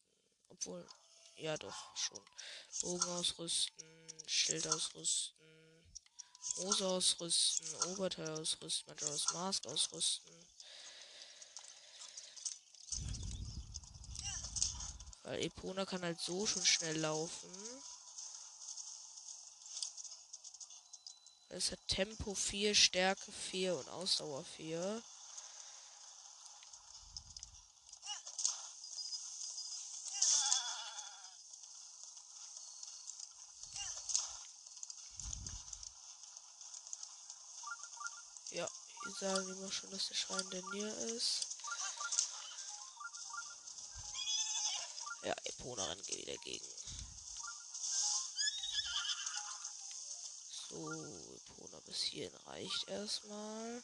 Obwohl, 0.50 0.88
ja 1.36 1.56
doch, 1.58 1.96
schon. 1.96 2.20
Bogen 2.82 3.04
ausrüsten. 3.10 3.86
Schild 4.26 4.68
ausrüsten. 4.68 5.38
Hose 6.58 6.88
ausrüsten. 6.88 7.76
Oberteil 7.92 8.30
ausrüsten. 8.30 8.92
Majora's 8.92 9.34
Mask 9.34 9.68
ausrüsten. 9.68 10.34
Weil 15.22 15.44
Epona 15.44 15.86
kann 15.86 16.02
halt 16.02 16.20
so 16.20 16.48
schon 16.48 16.66
schnell 16.66 16.98
laufen. 16.98 17.52
Es 21.58 21.72
hat 21.72 21.80
Tempo 21.88 22.36
4, 22.36 22.76
Stärke 22.76 23.32
4 23.32 23.78
und 23.78 23.88
Ausdauer 23.88 24.44
4. 24.58 25.02
Ja, 38.52 38.68
die 39.06 39.12
sagen 39.18 39.50
immer 39.50 39.72
schon, 39.72 39.92
dass 39.92 40.10
der 40.10 40.16
Schrein 40.16 40.50
der 40.50 40.62
Nähe 40.74 40.92
ist. 41.16 41.48
Ja, 45.24 45.34
Epona 45.46 45.86
rennt 45.86 46.06
wieder 46.10 46.36
gegen. 46.44 46.66
So, 50.70 50.78
Epona 51.36 51.80
bis 51.86 52.02
hierhin 52.02 52.36
reicht 52.48 52.88
erstmal. 52.88 53.84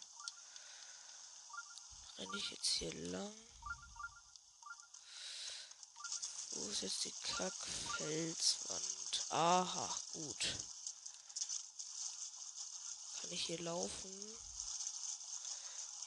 Renne 2.18 2.38
ich 2.38 2.52
jetzt 2.52 2.68
hier 2.68 2.94
lang. 2.94 3.34
Wo 6.52 6.70
ist 6.70 6.82
jetzt 6.82 7.06
die 7.06 7.12
Kackfelswand? 7.12 9.26
Aha, 9.30 9.96
gut. 10.14 10.58
Kann 13.22 13.32
ich 13.32 13.46
hier 13.46 13.62
laufen? 13.62 14.36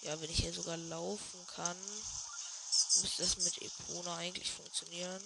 Ja, 0.02 0.20
wenn 0.20 0.30
ich 0.30 0.40
hier 0.40 0.52
sogar 0.52 0.76
laufen 0.76 1.46
kann, 1.54 1.78
müsste 3.00 3.22
das 3.22 3.38
mit 3.38 3.62
Epona 3.62 4.16
eigentlich 4.16 4.52
funktionieren. 4.52 5.24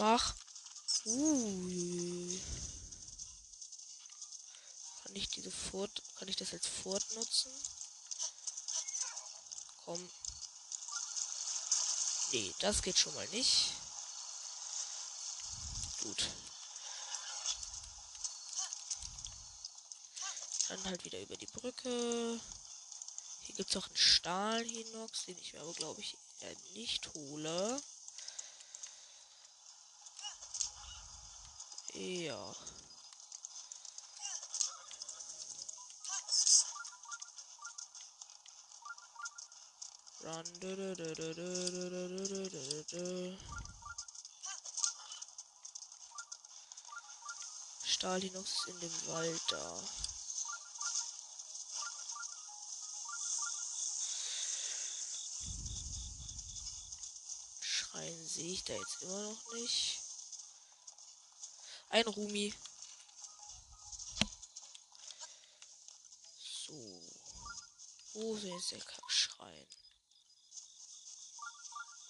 Mach. 0.00 0.34
Uh. 1.04 2.40
Kann 5.02 5.14
ich 5.14 5.28
diese 5.28 5.50
Furt, 5.50 6.02
kann 6.16 6.26
ich 6.26 6.36
das 6.36 6.54
als 6.54 6.66
Furt 6.66 7.04
nutzen? 7.16 7.52
Komm. 9.84 10.10
Nee, 12.32 12.54
das 12.60 12.80
geht 12.80 12.96
schon 12.96 13.14
mal 13.14 13.28
nicht. 13.28 13.74
Gut. 16.00 16.30
Dann 20.68 20.84
halt 20.84 21.04
wieder 21.04 21.20
über 21.20 21.36
die 21.36 21.46
Brücke. 21.46 22.40
Hier 23.42 23.54
gibt 23.54 23.68
es 23.68 23.76
auch 23.76 23.86
einen 23.86 23.96
Stahl-Hinox, 23.96 25.26
den 25.26 25.36
ich 25.36 25.52
mir 25.52 25.60
aber, 25.60 25.74
glaube 25.74 26.00
ich, 26.00 26.16
ja 26.40 26.48
nicht 26.72 27.12
hole. 27.12 27.82
Ja. 31.94 32.54
Run. 40.22 40.44
Du, 40.60 40.76
du, 40.76 40.94
in 48.68 48.80
dem 48.80 49.06
Wald 49.08 49.40
da. 49.48 49.82
Schreien 57.60 58.26
sehe 58.26 58.52
ich 58.52 58.64
da 58.64 58.74
jetzt 58.74 59.02
immer 59.02 59.22
noch 59.22 59.52
nicht. 59.52 59.99
Ein 61.90 62.06
Rumi. 62.06 62.54
So. 66.38 67.02
Wo 68.14 68.36
ist 68.36 68.70
der 68.70 68.78
Kackschrein? 68.78 69.66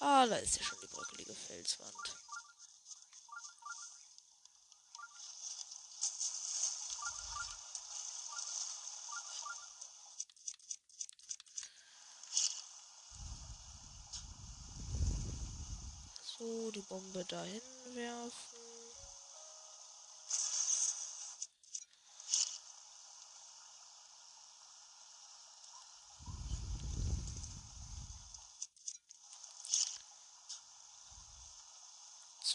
Ah, 0.00 0.26
da 0.26 0.36
ist 0.36 0.58
ja 0.58 0.64
schon 0.64 0.80
die 0.82 0.86
bröckelige 0.86 1.34
Felswand. 1.34 1.94
So, 16.38 16.70
die 16.70 16.80
Bombe 16.82 17.24
dahin 17.24 17.62
werfen. 17.94 18.49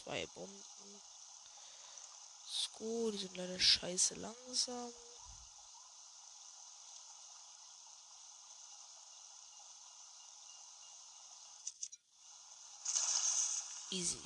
Zwei 0.06 0.28
Bomben. 0.36 0.64
Sko, 2.48 3.10
die 3.10 3.18
sind 3.18 3.36
leider 3.38 3.60
scheiße 3.60 4.14
langsam. 4.14 4.94
Easy. 13.90 14.20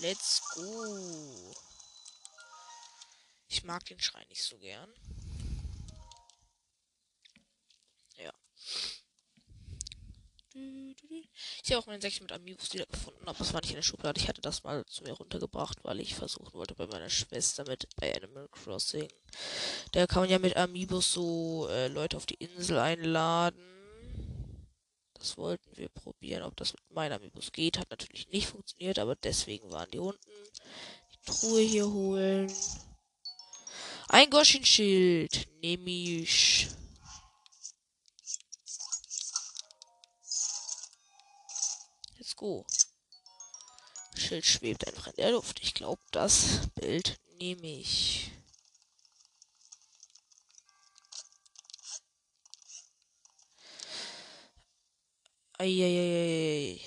Let's 0.00 0.42
go. 0.54 1.54
Ich 3.48 3.64
mag 3.64 3.86
den 3.86 4.00
Schrein 4.00 4.28
nicht 4.28 4.42
so 4.42 4.58
gern. 4.58 4.92
Ich 11.64 11.70
habe 11.70 11.80
auch 11.80 11.86
meinen 11.86 12.00
Säckchen 12.00 12.24
mit 12.24 12.32
Amiibos 12.32 12.72
wieder 12.72 12.86
gefunden, 12.86 13.26
aber 13.26 13.40
es 13.40 13.52
war 13.52 13.60
nicht 13.60 13.70
in 13.70 13.76
der 13.76 13.82
Schublade. 13.82 14.20
Ich 14.20 14.28
hatte 14.28 14.40
das 14.40 14.64
mal 14.64 14.84
zu 14.86 15.02
mir 15.04 15.12
runtergebracht, 15.12 15.78
weil 15.82 16.00
ich 16.00 16.14
versuchen 16.14 16.52
wollte 16.52 16.74
bei 16.74 16.86
meiner 16.86 17.08
Schwester 17.08 17.64
mit 17.66 17.88
bei 17.96 18.14
Animal 18.14 18.48
Crossing. 18.48 19.08
Da 19.92 20.06
kann 20.06 20.22
man 20.22 20.30
ja 20.30 20.38
mit 20.38 20.56
Amiibos 20.56 21.12
so 21.12 21.68
äh, 21.70 21.88
Leute 21.88 22.16
auf 22.16 22.26
die 22.26 22.34
Insel 22.34 22.78
einladen. 22.78 23.62
Das 25.14 25.38
wollten 25.38 25.76
wir 25.76 25.88
probieren, 25.88 26.42
ob 26.42 26.56
das 26.56 26.72
mit 26.72 26.82
meinen 26.90 27.12
Amiibos 27.12 27.52
geht. 27.52 27.78
Hat 27.78 27.90
natürlich 27.90 28.28
nicht 28.28 28.48
funktioniert, 28.48 28.98
aber 28.98 29.14
deswegen 29.14 29.70
waren 29.70 29.90
die 29.90 29.98
unten. 29.98 30.18
Die 31.12 31.30
Truhe 31.30 31.60
hier 31.60 31.86
holen. 31.86 32.52
Ein 34.08 34.28
Goshin-Schild. 34.30 35.48
Nehme 35.62 35.90
ich. 35.90 36.68
Go. 42.42 42.66
Schild 44.16 44.44
schwebt 44.44 44.86
einfach 44.86 45.06
in 45.06 45.16
der 45.16 45.30
Luft. 45.30 45.60
Ich 45.62 45.74
glaube, 45.74 46.02
das 46.10 46.68
Bild 46.74 47.20
nehme 47.38 47.66
ich. 47.66 48.30
Eieiei. 55.58 56.80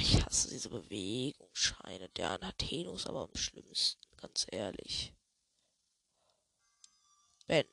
Ich 0.00 0.24
hasse 0.24 0.48
diese 0.48 0.70
Bewegungsscheine. 0.70 2.08
Der 2.16 2.30
an 2.30 2.42
Athenus 2.42 3.06
aber 3.06 3.24
am 3.24 3.36
schlimmsten, 3.36 4.00
ganz 4.16 4.46
ehrlich. 4.50 5.12
Ben. 7.46 7.66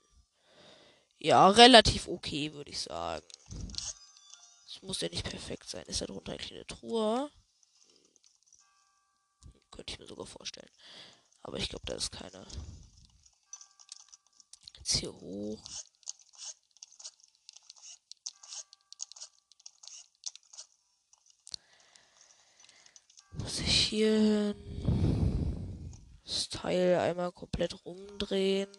Ja, 1.17 1.47
relativ 1.47 2.09
okay, 2.09 2.51
würde 2.51 2.71
ich 2.71 2.81
sagen. 2.81 3.25
Muss 4.83 4.99
ja 4.99 5.07
nicht 5.07 5.23
perfekt 5.23 5.69
sein. 5.69 5.85
Ist 5.85 6.01
da 6.01 6.05
drunter 6.05 6.33
eine 6.33 6.67
Truhe? 6.67 7.31
Könnte 9.71 9.93
ich 9.93 9.99
mir 9.99 10.05
sogar 10.05 10.25
vorstellen. 10.25 10.69
Aber 11.41 11.57
ich 11.57 11.69
glaube, 11.69 11.85
da 11.85 11.95
ist 11.95 12.11
keine. 12.11 12.45
Jetzt 14.75 14.97
hier 14.97 15.13
hoch. 15.13 15.63
Muss 23.31 23.59
ich 23.59 23.87
hier 23.87 24.53
das 26.25 26.49
Teil 26.49 26.97
einmal 26.99 27.31
komplett 27.31 27.85
rumdrehen. 27.85 28.69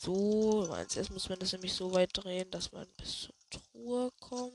So, 0.00 0.70
als 0.70 0.94
erstes 0.96 1.10
muss 1.10 1.28
man 1.28 1.40
das 1.40 1.52
nämlich 1.52 1.74
so 1.74 1.92
weit 1.92 2.10
drehen, 2.12 2.48
dass 2.52 2.70
man 2.70 2.86
bis 2.96 3.22
zur 3.22 3.34
Truhe 3.50 4.12
kommt. 4.20 4.54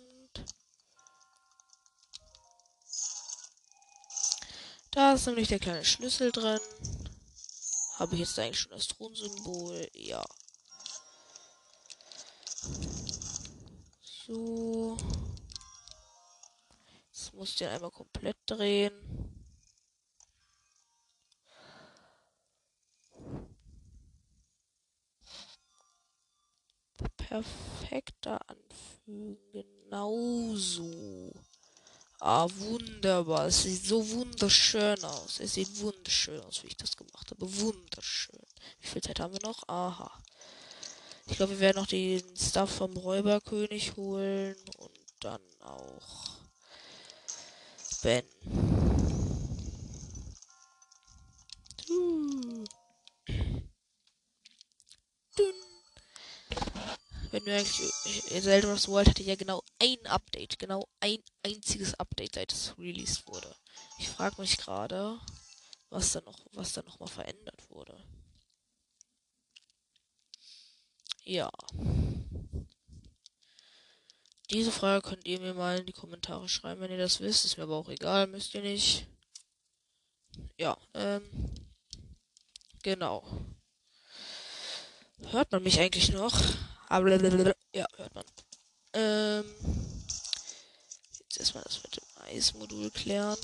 Da 4.92 5.14
ist 5.14 5.28
nämlich 5.28 5.50
der 5.50 5.60
kleine 5.60 5.84
Schlüssel 5.84 6.32
drin. 6.32 6.60
Habe 7.98 8.14
ich 8.14 8.22
jetzt 8.22 8.40
eigentlich 8.40 8.60
schon 8.60 8.72
das 8.72 8.88
Thronsymbol? 8.88 9.90
Ja. 9.94 10.24
So. 14.26 14.98
Jetzt 17.12 17.34
muss 17.34 17.50
ich 17.50 17.58
den 17.58 17.68
einmal 17.68 17.92
komplett 17.92 18.38
drehen. 18.46 19.23
Perfekter 27.34 28.40
anfügen. 28.48 29.40
Genauso. 29.52 31.32
Ah, 32.20 32.48
wunderbar. 32.58 33.48
Es 33.48 33.64
sieht 33.64 33.84
so 33.84 34.08
wunderschön 34.12 35.04
aus. 35.04 35.40
Es 35.40 35.56
sieht 35.56 35.80
wunderschön 35.80 36.40
aus, 36.42 36.62
wie 36.62 36.68
ich 36.68 36.78
das 36.78 36.96
gemacht 36.96 37.32
habe. 37.32 37.60
Wunderschön. 37.60 38.40
Wie 38.82 38.88
viel 38.88 39.02
Zeit 39.02 39.20
haben 39.20 39.34
wir 39.34 39.42
noch? 39.42 39.68
Aha. 39.68 40.12
Ich 41.26 41.38
glaube, 41.38 41.54
wir 41.54 41.60
werden 41.60 41.78
noch 41.78 41.88
den 41.88 42.22
Stuff 42.38 42.70
vom 42.70 42.96
Räuberkönig 42.96 43.96
holen 43.96 44.56
und 44.78 45.00
dann 45.20 45.42
auch 45.62 46.38
Ben. 48.04 48.24
Wenn 57.34 57.48
wir 57.48 57.56
eigentlich 57.56 58.24
Zelda 58.44 58.72
of 58.72 58.88
World 58.88 59.10
hatte 59.10 59.24
ja 59.24 59.36
genau 59.36 59.64
ein 59.82 60.06
Update, 60.06 60.60
genau 60.60 60.88
ein 61.00 61.18
einziges 61.42 61.96
Update, 61.96 62.36
seit 62.36 62.54
es 62.54 62.78
released 62.78 63.26
wurde. 63.26 63.56
Ich 63.98 64.08
frage 64.08 64.40
mich 64.40 64.56
gerade, 64.58 65.20
was 65.90 66.12
da 66.12 66.22
noch, 66.22 66.46
was 66.52 66.74
da 66.74 66.84
noch 66.84 67.00
mal 67.00 67.08
verändert 67.08 67.72
wurde. 67.72 67.98
Ja. 71.24 71.50
Diese 74.52 74.72
Frage 74.72 75.02
könnt 75.02 75.26
ihr 75.26 75.40
mir 75.40 75.56
mal 75.56 75.80
in 75.80 75.88
die 75.88 75.92
Kommentare 75.92 76.48
schreiben, 76.48 76.82
wenn 76.82 76.92
ihr 76.92 77.00
das 77.00 77.20
wisst. 77.20 77.46
Ist 77.46 77.58
mir 77.58 77.64
aber 77.64 77.78
auch 77.78 77.90
egal, 77.90 78.28
müsst 78.28 78.54
ihr 78.54 78.62
nicht. 78.62 79.08
Ja, 80.60 80.78
ähm. 80.94 81.24
Genau. 82.84 83.26
Hört 85.32 85.52
man 85.52 85.64
mich 85.64 85.80
eigentlich 85.80 86.12
noch? 86.12 86.40
Aber 86.94 87.10
ja, 87.74 87.88
hört 87.98 88.14
man. 88.14 88.24
Ähm. 88.94 89.46
Jetzt 91.22 91.40
erstmal 91.40 91.64
das 91.64 91.82
mit 91.82 91.96
dem 91.96 92.04
Eismodul 92.28 92.92
klären. 92.92 93.36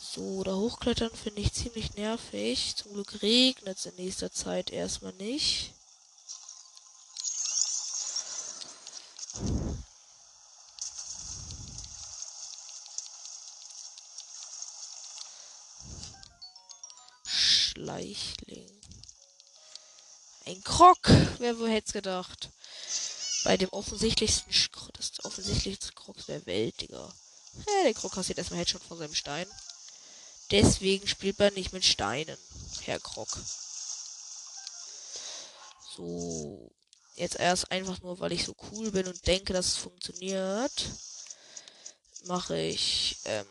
So, 0.00 0.42
da 0.42 0.54
hochklettern 0.54 1.10
finde 1.10 1.42
ich 1.42 1.52
ziemlich 1.52 1.92
nervig. 1.96 2.76
Zum 2.76 2.94
Glück 2.94 3.20
regnet 3.20 3.76
es 3.76 3.84
in 3.84 3.96
nächster 3.96 4.32
Zeit 4.32 4.70
erstmal 4.70 5.12
nicht. 5.12 5.73
Schleichling. 17.94 18.70
Ein 20.46 20.62
Krog. 20.64 20.98
Wer 21.38 21.58
wo 21.58 21.66
hätte 21.66 21.86
es 21.86 21.92
gedacht? 21.92 22.50
Bei 23.44 23.56
dem 23.56 23.68
offensichtlichsten 23.70 24.52
das 24.96 25.24
offensichtlichste 25.24 25.92
Krog 25.92 26.16
der 26.26 26.44
Welt, 26.46 26.80
Digga. 26.80 27.14
Ja, 27.66 27.82
der 27.84 27.94
Krog 27.94 28.12
kassiert 28.12 28.38
erstmal 28.38 28.60
Headshot 28.60 28.82
von 28.82 28.98
seinem 28.98 29.14
Stein. 29.14 29.46
Deswegen 30.50 31.06
spielt 31.06 31.38
man 31.38 31.54
nicht 31.54 31.72
mit 31.72 31.84
Steinen, 31.84 32.36
Herr 32.82 32.98
Krog. 32.98 33.28
So. 35.96 36.70
Jetzt 37.16 37.36
erst 37.36 37.70
einfach 37.70 38.02
nur, 38.02 38.18
weil 38.18 38.32
ich 38.32 38.44
so 38.44 38.56
cool 38.72 38.90
bin 38.90 39.06
und 39.06 39.24
denke, 39.28 39.52
dass 39.52 39.66
es 39.68 39.76
funktioniert, 39.76 40.90
mache 42.24 42.58
ich 42.58 43.18
ähm, 43.24 43.46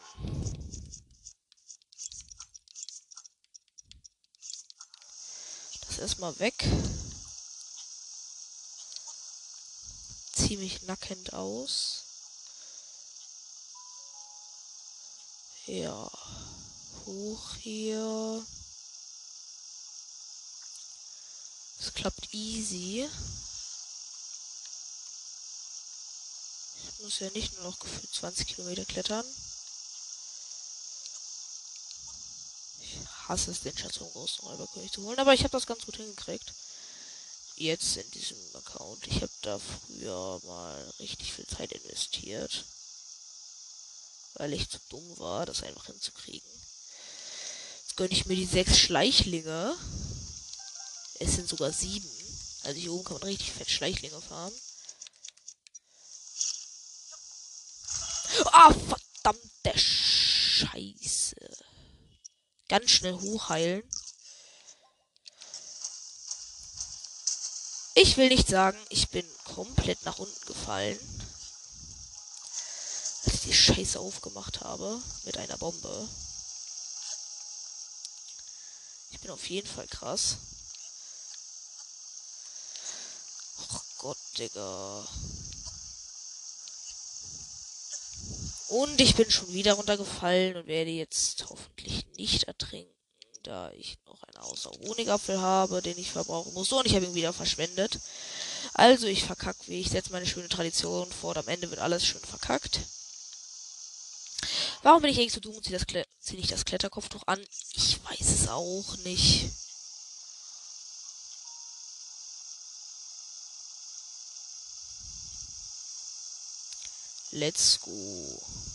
das 5.94 6.02
erstmal 6.02 6.38
weg. 6.40 6.56
Ziemlich 10.34 10.82
nackend 10.84 11.34
aus. 11.34 12.04
Ja 15.68 16.10
hoch 17.06 17.56
hier. 17.60 18.46
Es 21.80 21.94
klappt 21.94 22.34
easy. 22.34 23.08
Ich 26.82 27.00
muss 27.02 27.20
ja 27.20 27.30
nicht 27.32 27.54
nur 27.56 27.66
noch 27.66 27.80
gefühlt 27.80 28.14
20 28.14 28.48
Kilometer 28.48 28.86
klettern. 28.86 29.26
Ich 32.82 33.13
hasse 33.28 33.52
es, 33.52 33.62
den 33.62 33.78
Schatz 33.78 33.98
vom 33.98 34.12
großen 34.12 34.46
Räuberkönig 34.48 34.92
zu 34.92 35.04
holen, 35.04 35.20
aber 35.20 35.34
ich 35.34 35.42
habe 35.42 35.52
das 35.52 35.68
ganz 35.68 35.86
gut 35.86 35.98
hingekriegt. 35.98 36.54
Jetzt 37.56 37.98
in 37.98 38.12
diesem 38.12 38.38
Account. 38.56 39.06
Ich 39.08 39.18
habe 39.18 39.32
da 39.44 39.60
früher 39.60 40.42
mal 40.44 40.94
richtig 41.00 41.34
viel 41.34 41.46
Zeit 41.46 41.72
investiert. 41.72 42.66
Weil 44.36 44.54
ich 44.54 44.70
zu 44.70 44.80
dumm 44.90 45.20
war, 45.20 45.46
das 45.46 45.62
einfach 45.62 45.86
hinzukriegen 45.86 46.50
gönne 47.96 48.14
ich 48.14 48.26
mir 48.26 48.36
die 48.36 48.46
sechs 48.46 48.80
Schleichlinge. 48.80 49.76
Es 51.20 51.36
sind 51.36 51.48
sogar 51.48 51.72
sieben. 51.72 52.10
Also 52.64 52.80
hier 52.80 52.94
oben 52.94 53.04
kann 53.04 53.18
man 53.18 53.28
richtig 53.28 53.52
fett 53.52 53.70
Schleichlinge 53.70 54.20
fahren. 54.22 54.54
Ah, 58.46 58.74
verdammte 58.74 59.80
Scheiße. 59.80 61.36
Ganz 62.68 62.92
schnell 62.92 63.14
hochheilen. 63.14 63.84
Ich 67.96 68.18
will 68.18 68.30
nicht 68.30 68.48
sagen, 68.48 68.78
ich 68.90 69.10
bin 69.10 69.26
komplett 69.44 70.04
nach 70.06 70.18
unten 70.18 70.46
gefallen. 70.46 71.00
Als 73.26 73.36
ich 73.36 73.42
die 73.42 73.54
Scheiße 73.54 74.00
aufgemacht 74.00 74.62
habe 74.62 75.02
mit 75.26 75.38
einer 75.38 75.58
Bombe 75.58 76.10
bin 79.24 79.32
auf 79.32 79.50
jeden 79.50 79.68
Fall 79.68 79.88
krass. 79.88 80.38
Oh 83.58 83.80
Gott, 84.00 84.18
Digga. 84.38 85.08
Und 88.68 89.00
ich 89.00 89.16
bin 89.16 89.32
schon 89.32 89.54
wieder 89.54 89.74
runtergefallen 89.74 90.58
und 90.58 90.68
werde 90.68 90.92
jetzt 90.92 91.46
hoffentlich 91.50 92.03
nicht 92.18 92.44
ertrinken, 92.44 92.94
da 93.44 93.72
ich 93.72 93.98
noch 94.06 94.24
einen 94.24 94.38
außer 94.38 94.72
Honigapfel 94.86 95.40
habe, 95.40 95.82
den 95.82 95.98
ich 95.98 96.12
verbrauchen 96.12 96.54
muss. 96.54 96.72
Und 96.72 96.86
ich 96.86 96.96
habe 96.96 97.06
ihn 97.06 97.16
wieder 97.16 97.34
verschwendet. 97.34 98.00
Also 98.74 99.08
ich 99.08 99.24
verkack, 99.24 99.58
wie 99.68 99.82
ich 99.82 99.90
setze 99.90 100.12
meine 100.12 100.28
schöne 100.28 100.50
Tradition 100.50 101.12
fort. 101.12 101.38
Am 101.38 101.48
Ende 101.48 101.70
wird 101.70 101.82
alles 101.82 102.06
schön 102.06 102.22
verkackt. 102.22 102.80
Warum 104.82 105.02
bin 105.02 105.12
ich 105.12 105.18
eigentlich 105.18 105.34
so 105.34 105.40
dumm 105.40 105.56
und 105.56 105.64
ziehe 105.64 105.80
zieh 106.20 106.36
nicht 106.36 106.52
das 106.52 106.66
Kletterkopftuch 106.66 107.24
an? 107.26 107.40
Ich 107.74 108.04
weiß 108.04 108.30
es 108.30 108.48
auch 108.50 108.98
nicht. 108.98 109.50
Let's 117.32 117.80
go. 117.80 118.73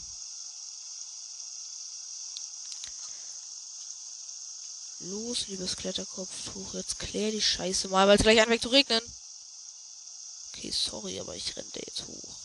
Los, 5.00 5.46
liebes 5.46 5.76
Kletterkopftuch. 5.76 6.74
Jetzt 6.74 6.98
klär 6.98 7.30
die 7.30 7.42
Scheiße 7.42 7.88
mal, 7.88 8.08
weil 8.08 8.16
es 8.16 8.22
gleich 8.22 8.40
anfängt 8.40 8.62
zu 8.62 8.68
regnen. 8.68 9.02
Okay, 10.52 10.70
sorry, 10.72 11.20
aber 11.20 11.36
ich 11.36 11.56
renne 11.56 11.68
jetzt 11.74 12.06
hoch. 12.06 12.36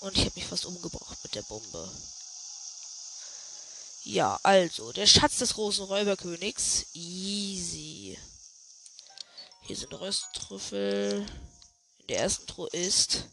Und 0.00 0.16
ich 0.18 0.24
habe 0.26 0.32
mich 0.34 0.44
fast 0.44 0.66
umgebracht 0.66 1.18
mit 1.22 1.34
der 1.34 1.42
Bombe. 1.42 1.90
Ja, 4.04 4.38
also, 4.42 4.92
der 4.92 5.06
Schatz 5.06 5.38
des 5.38 5.54
großen 5.54 5.84
Räuberkönigs. 5.84 6.86
Easy. 6.92 8.18
Hier 9.62 9.76
sind 9.76 9.94
Rösttrüffel. 9.94 11.26
In 12.00 12.06
der 12.08 12.20
ersten 12.20 12.46
Truhe 12.46 12.68
ist 12.70 13.24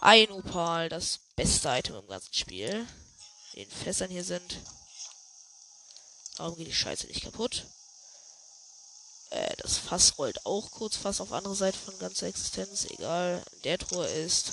ein 0.00 0.30
Opal, 0.30 0.88
das 0.88 1.18
beste 1.36 1.68
Item 1.68 1.96
im 1.96 2.06
ganzen 2.06 2.32
Spiel. 2.32 2.86
In 3.54 3.68
den 3.68 3.70
Fässern 3.70 4.10
hier 4.10 4.24
sind. 4.24 4.56
Warum 6.36 6.56
geht 6.56 6.66
die 6.66 6.74
Scheiße 6.74 7.06
nicht 7.06 7.22
kaputt? 7.22 7.66
Äh, 9.30 9.56
das 9.58 9.78
Fass 9.78 10.18
rollt 10.18 10.44
auch 10.46 10.70
kurz 10.70 10.96
fast 10.96 11.20
auf 11.20 11.32
andere 11.32 11.54
Seite 11.54 11.78
von 11.78 11.98
ganzer 11.98 12.26
Existenz. 12.26 12.86
Egal. 12.86 13.42
Der 13.64 13.78
Truhe 13.78 14.06
ist 14.06 14.52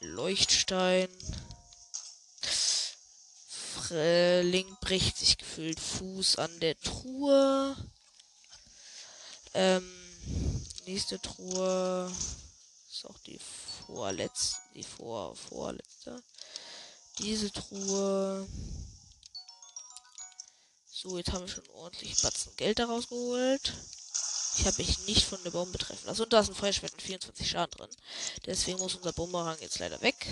Leuchtstein. 0.00 1.08
Link 3.92 4.78
bricht 4.80 5.16
sich 5.16 5.36
gefühlt 5.36 5.80
Fuß 5.80 6.36
an 6.36 6.60
der 6.60 6.78
Truhe. 6.80 7.76
Ähm, 9.52 10.22
nächste 10.86 11.20
Truhe 11.20 12.12
ist 12.88 13.04
auch 13.06 13.18
die 13.26 13.40
vorletzte, 13.86 14.60
die 14.74 14.84
vor, 14.84 15.34
vorletzte. 15.34 16.22
Diese 17.18 17.50
Truhe. 17.50 18.46
So, 21.02 21.16
jetzt 21.16 21.32
haben 21.32 21.46
wir 21.46 21.48
schon 21.48 21.66
ordentlich 21.70 22.20
Batzen 22.20 22.54
Geld 22.56 22.78
daraus 22.78 23.08
geholt. 23.08 23.72
Ich 24.58 24.66
habe 24.66 24.76
mich 24.76 24.98
nicht 25.06 25.24
von 25.24 25.42
der 25.44 25.50
Bombe 25.50 25.78
treffen 25.78 26.04
lassen. 26.04 26.24
Und 26.24 26.32
da 26.34 26.40
ist 26.40 26.50
ein 26.50 26.54
Feuerschwert 26.54 26.92
mit 26.92 27.00
24 27.00 27.48
Schaden 27.48 27.78
drin. 27.78 27.96
Deswegen 28.44 28.78
muss 28.78 28.96
unser 28.96 29.14
Bumerang 29.14 29.56
jetzt 29.62 29.78
leider 29.78 29.98
weg. 30.02 30.26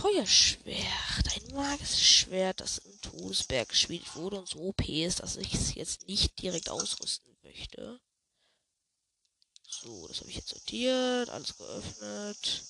Feuerschwert. 0.00 1.36
Ein 1.36 1.54
magisches 1.54 2.00
Schwert, 2.00 2.60
das 2.62 2.78
im 2.78 2.98
Todesberg 3.02 3.68
gespielt 3.68 4.16
wurde 4.16 4.38
und 4.38 4.48
so 4.48 4.60
OP 4.60 4.88
ist, 4.88 5.20
dass 5.20 5.36
ich 5.36 5.52
es 5.52 5.74
jetzt 5.74 6.08
nicht 6.08 6.40
direkt 6.40 6.70
ausrüsten 6.70 7.36
möchte. 7.42 8.00
So, 9.68 10.08
das 10.08 10.20
habe 10.20 10.30
ich 10.30 10.36
jetzt 10.36 10.48
sortiert. 10.48 11.28
Alles 11.28 11.54
geöffnet. 11.58 12.62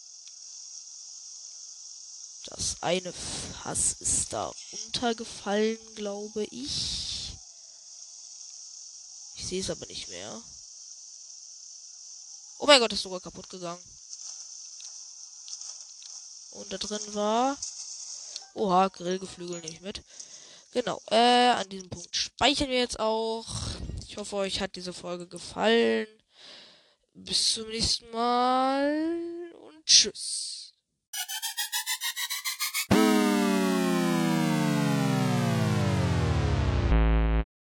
Das 2.46 2.76
eine 2.80 3.12
Fass 3.12 3.92
ist 4.00 4.32
da 4.32 4.52
untergefallen, 4.72 5.78
glaube 5.94 6.44
ich. 6.44 7.32
Ich 9.36 9.46
sehe 9.46 9.60
es 9.60 9.70
aber 9.70 9.86
nicht 9.86 10.08
mehr. 10.08 10.42
Oh 12.58 12.66
mein 12.66 12.80
Gott, 12.80 12.92
ist 12.92 13.02
sogar 13.02 13.20
kaputt 13.20 13.48
gegangen. 13.48 13.82
Und 16.52 16.72
da 16.72 16.78
drin 16.78 17.14
war. 17.14 17.56
Oha, 18.54 18.88
Grillgeflügel 18.88 19.60
nicht 19.60 19.82
mit. 19.82 20.02
Genau, 20.72 21.00
äh, 21.10 21.50
an 21.50 21.68
diesem 21.68 21.88
Punkt 21.88 22.14
speichern 22.14 22.68
wir 22.68 22.78
jetzt 22.78 22.98
auch. 22.98 23.46
Ich 24.06 24.16
hoffe, 24.16 24.36
euch 24.36 24.60
hat 24.60 24.74
diese 24.74 24.92
Folge 24.92 25.26
gefallen. 25.26 26.08
Bis 27.14 27.54
zum 27.54 27.68
nächsten 27.68 28.10
Mal 28.10 29.52
und 29.66 29.86
tschüss. 29.86 30.57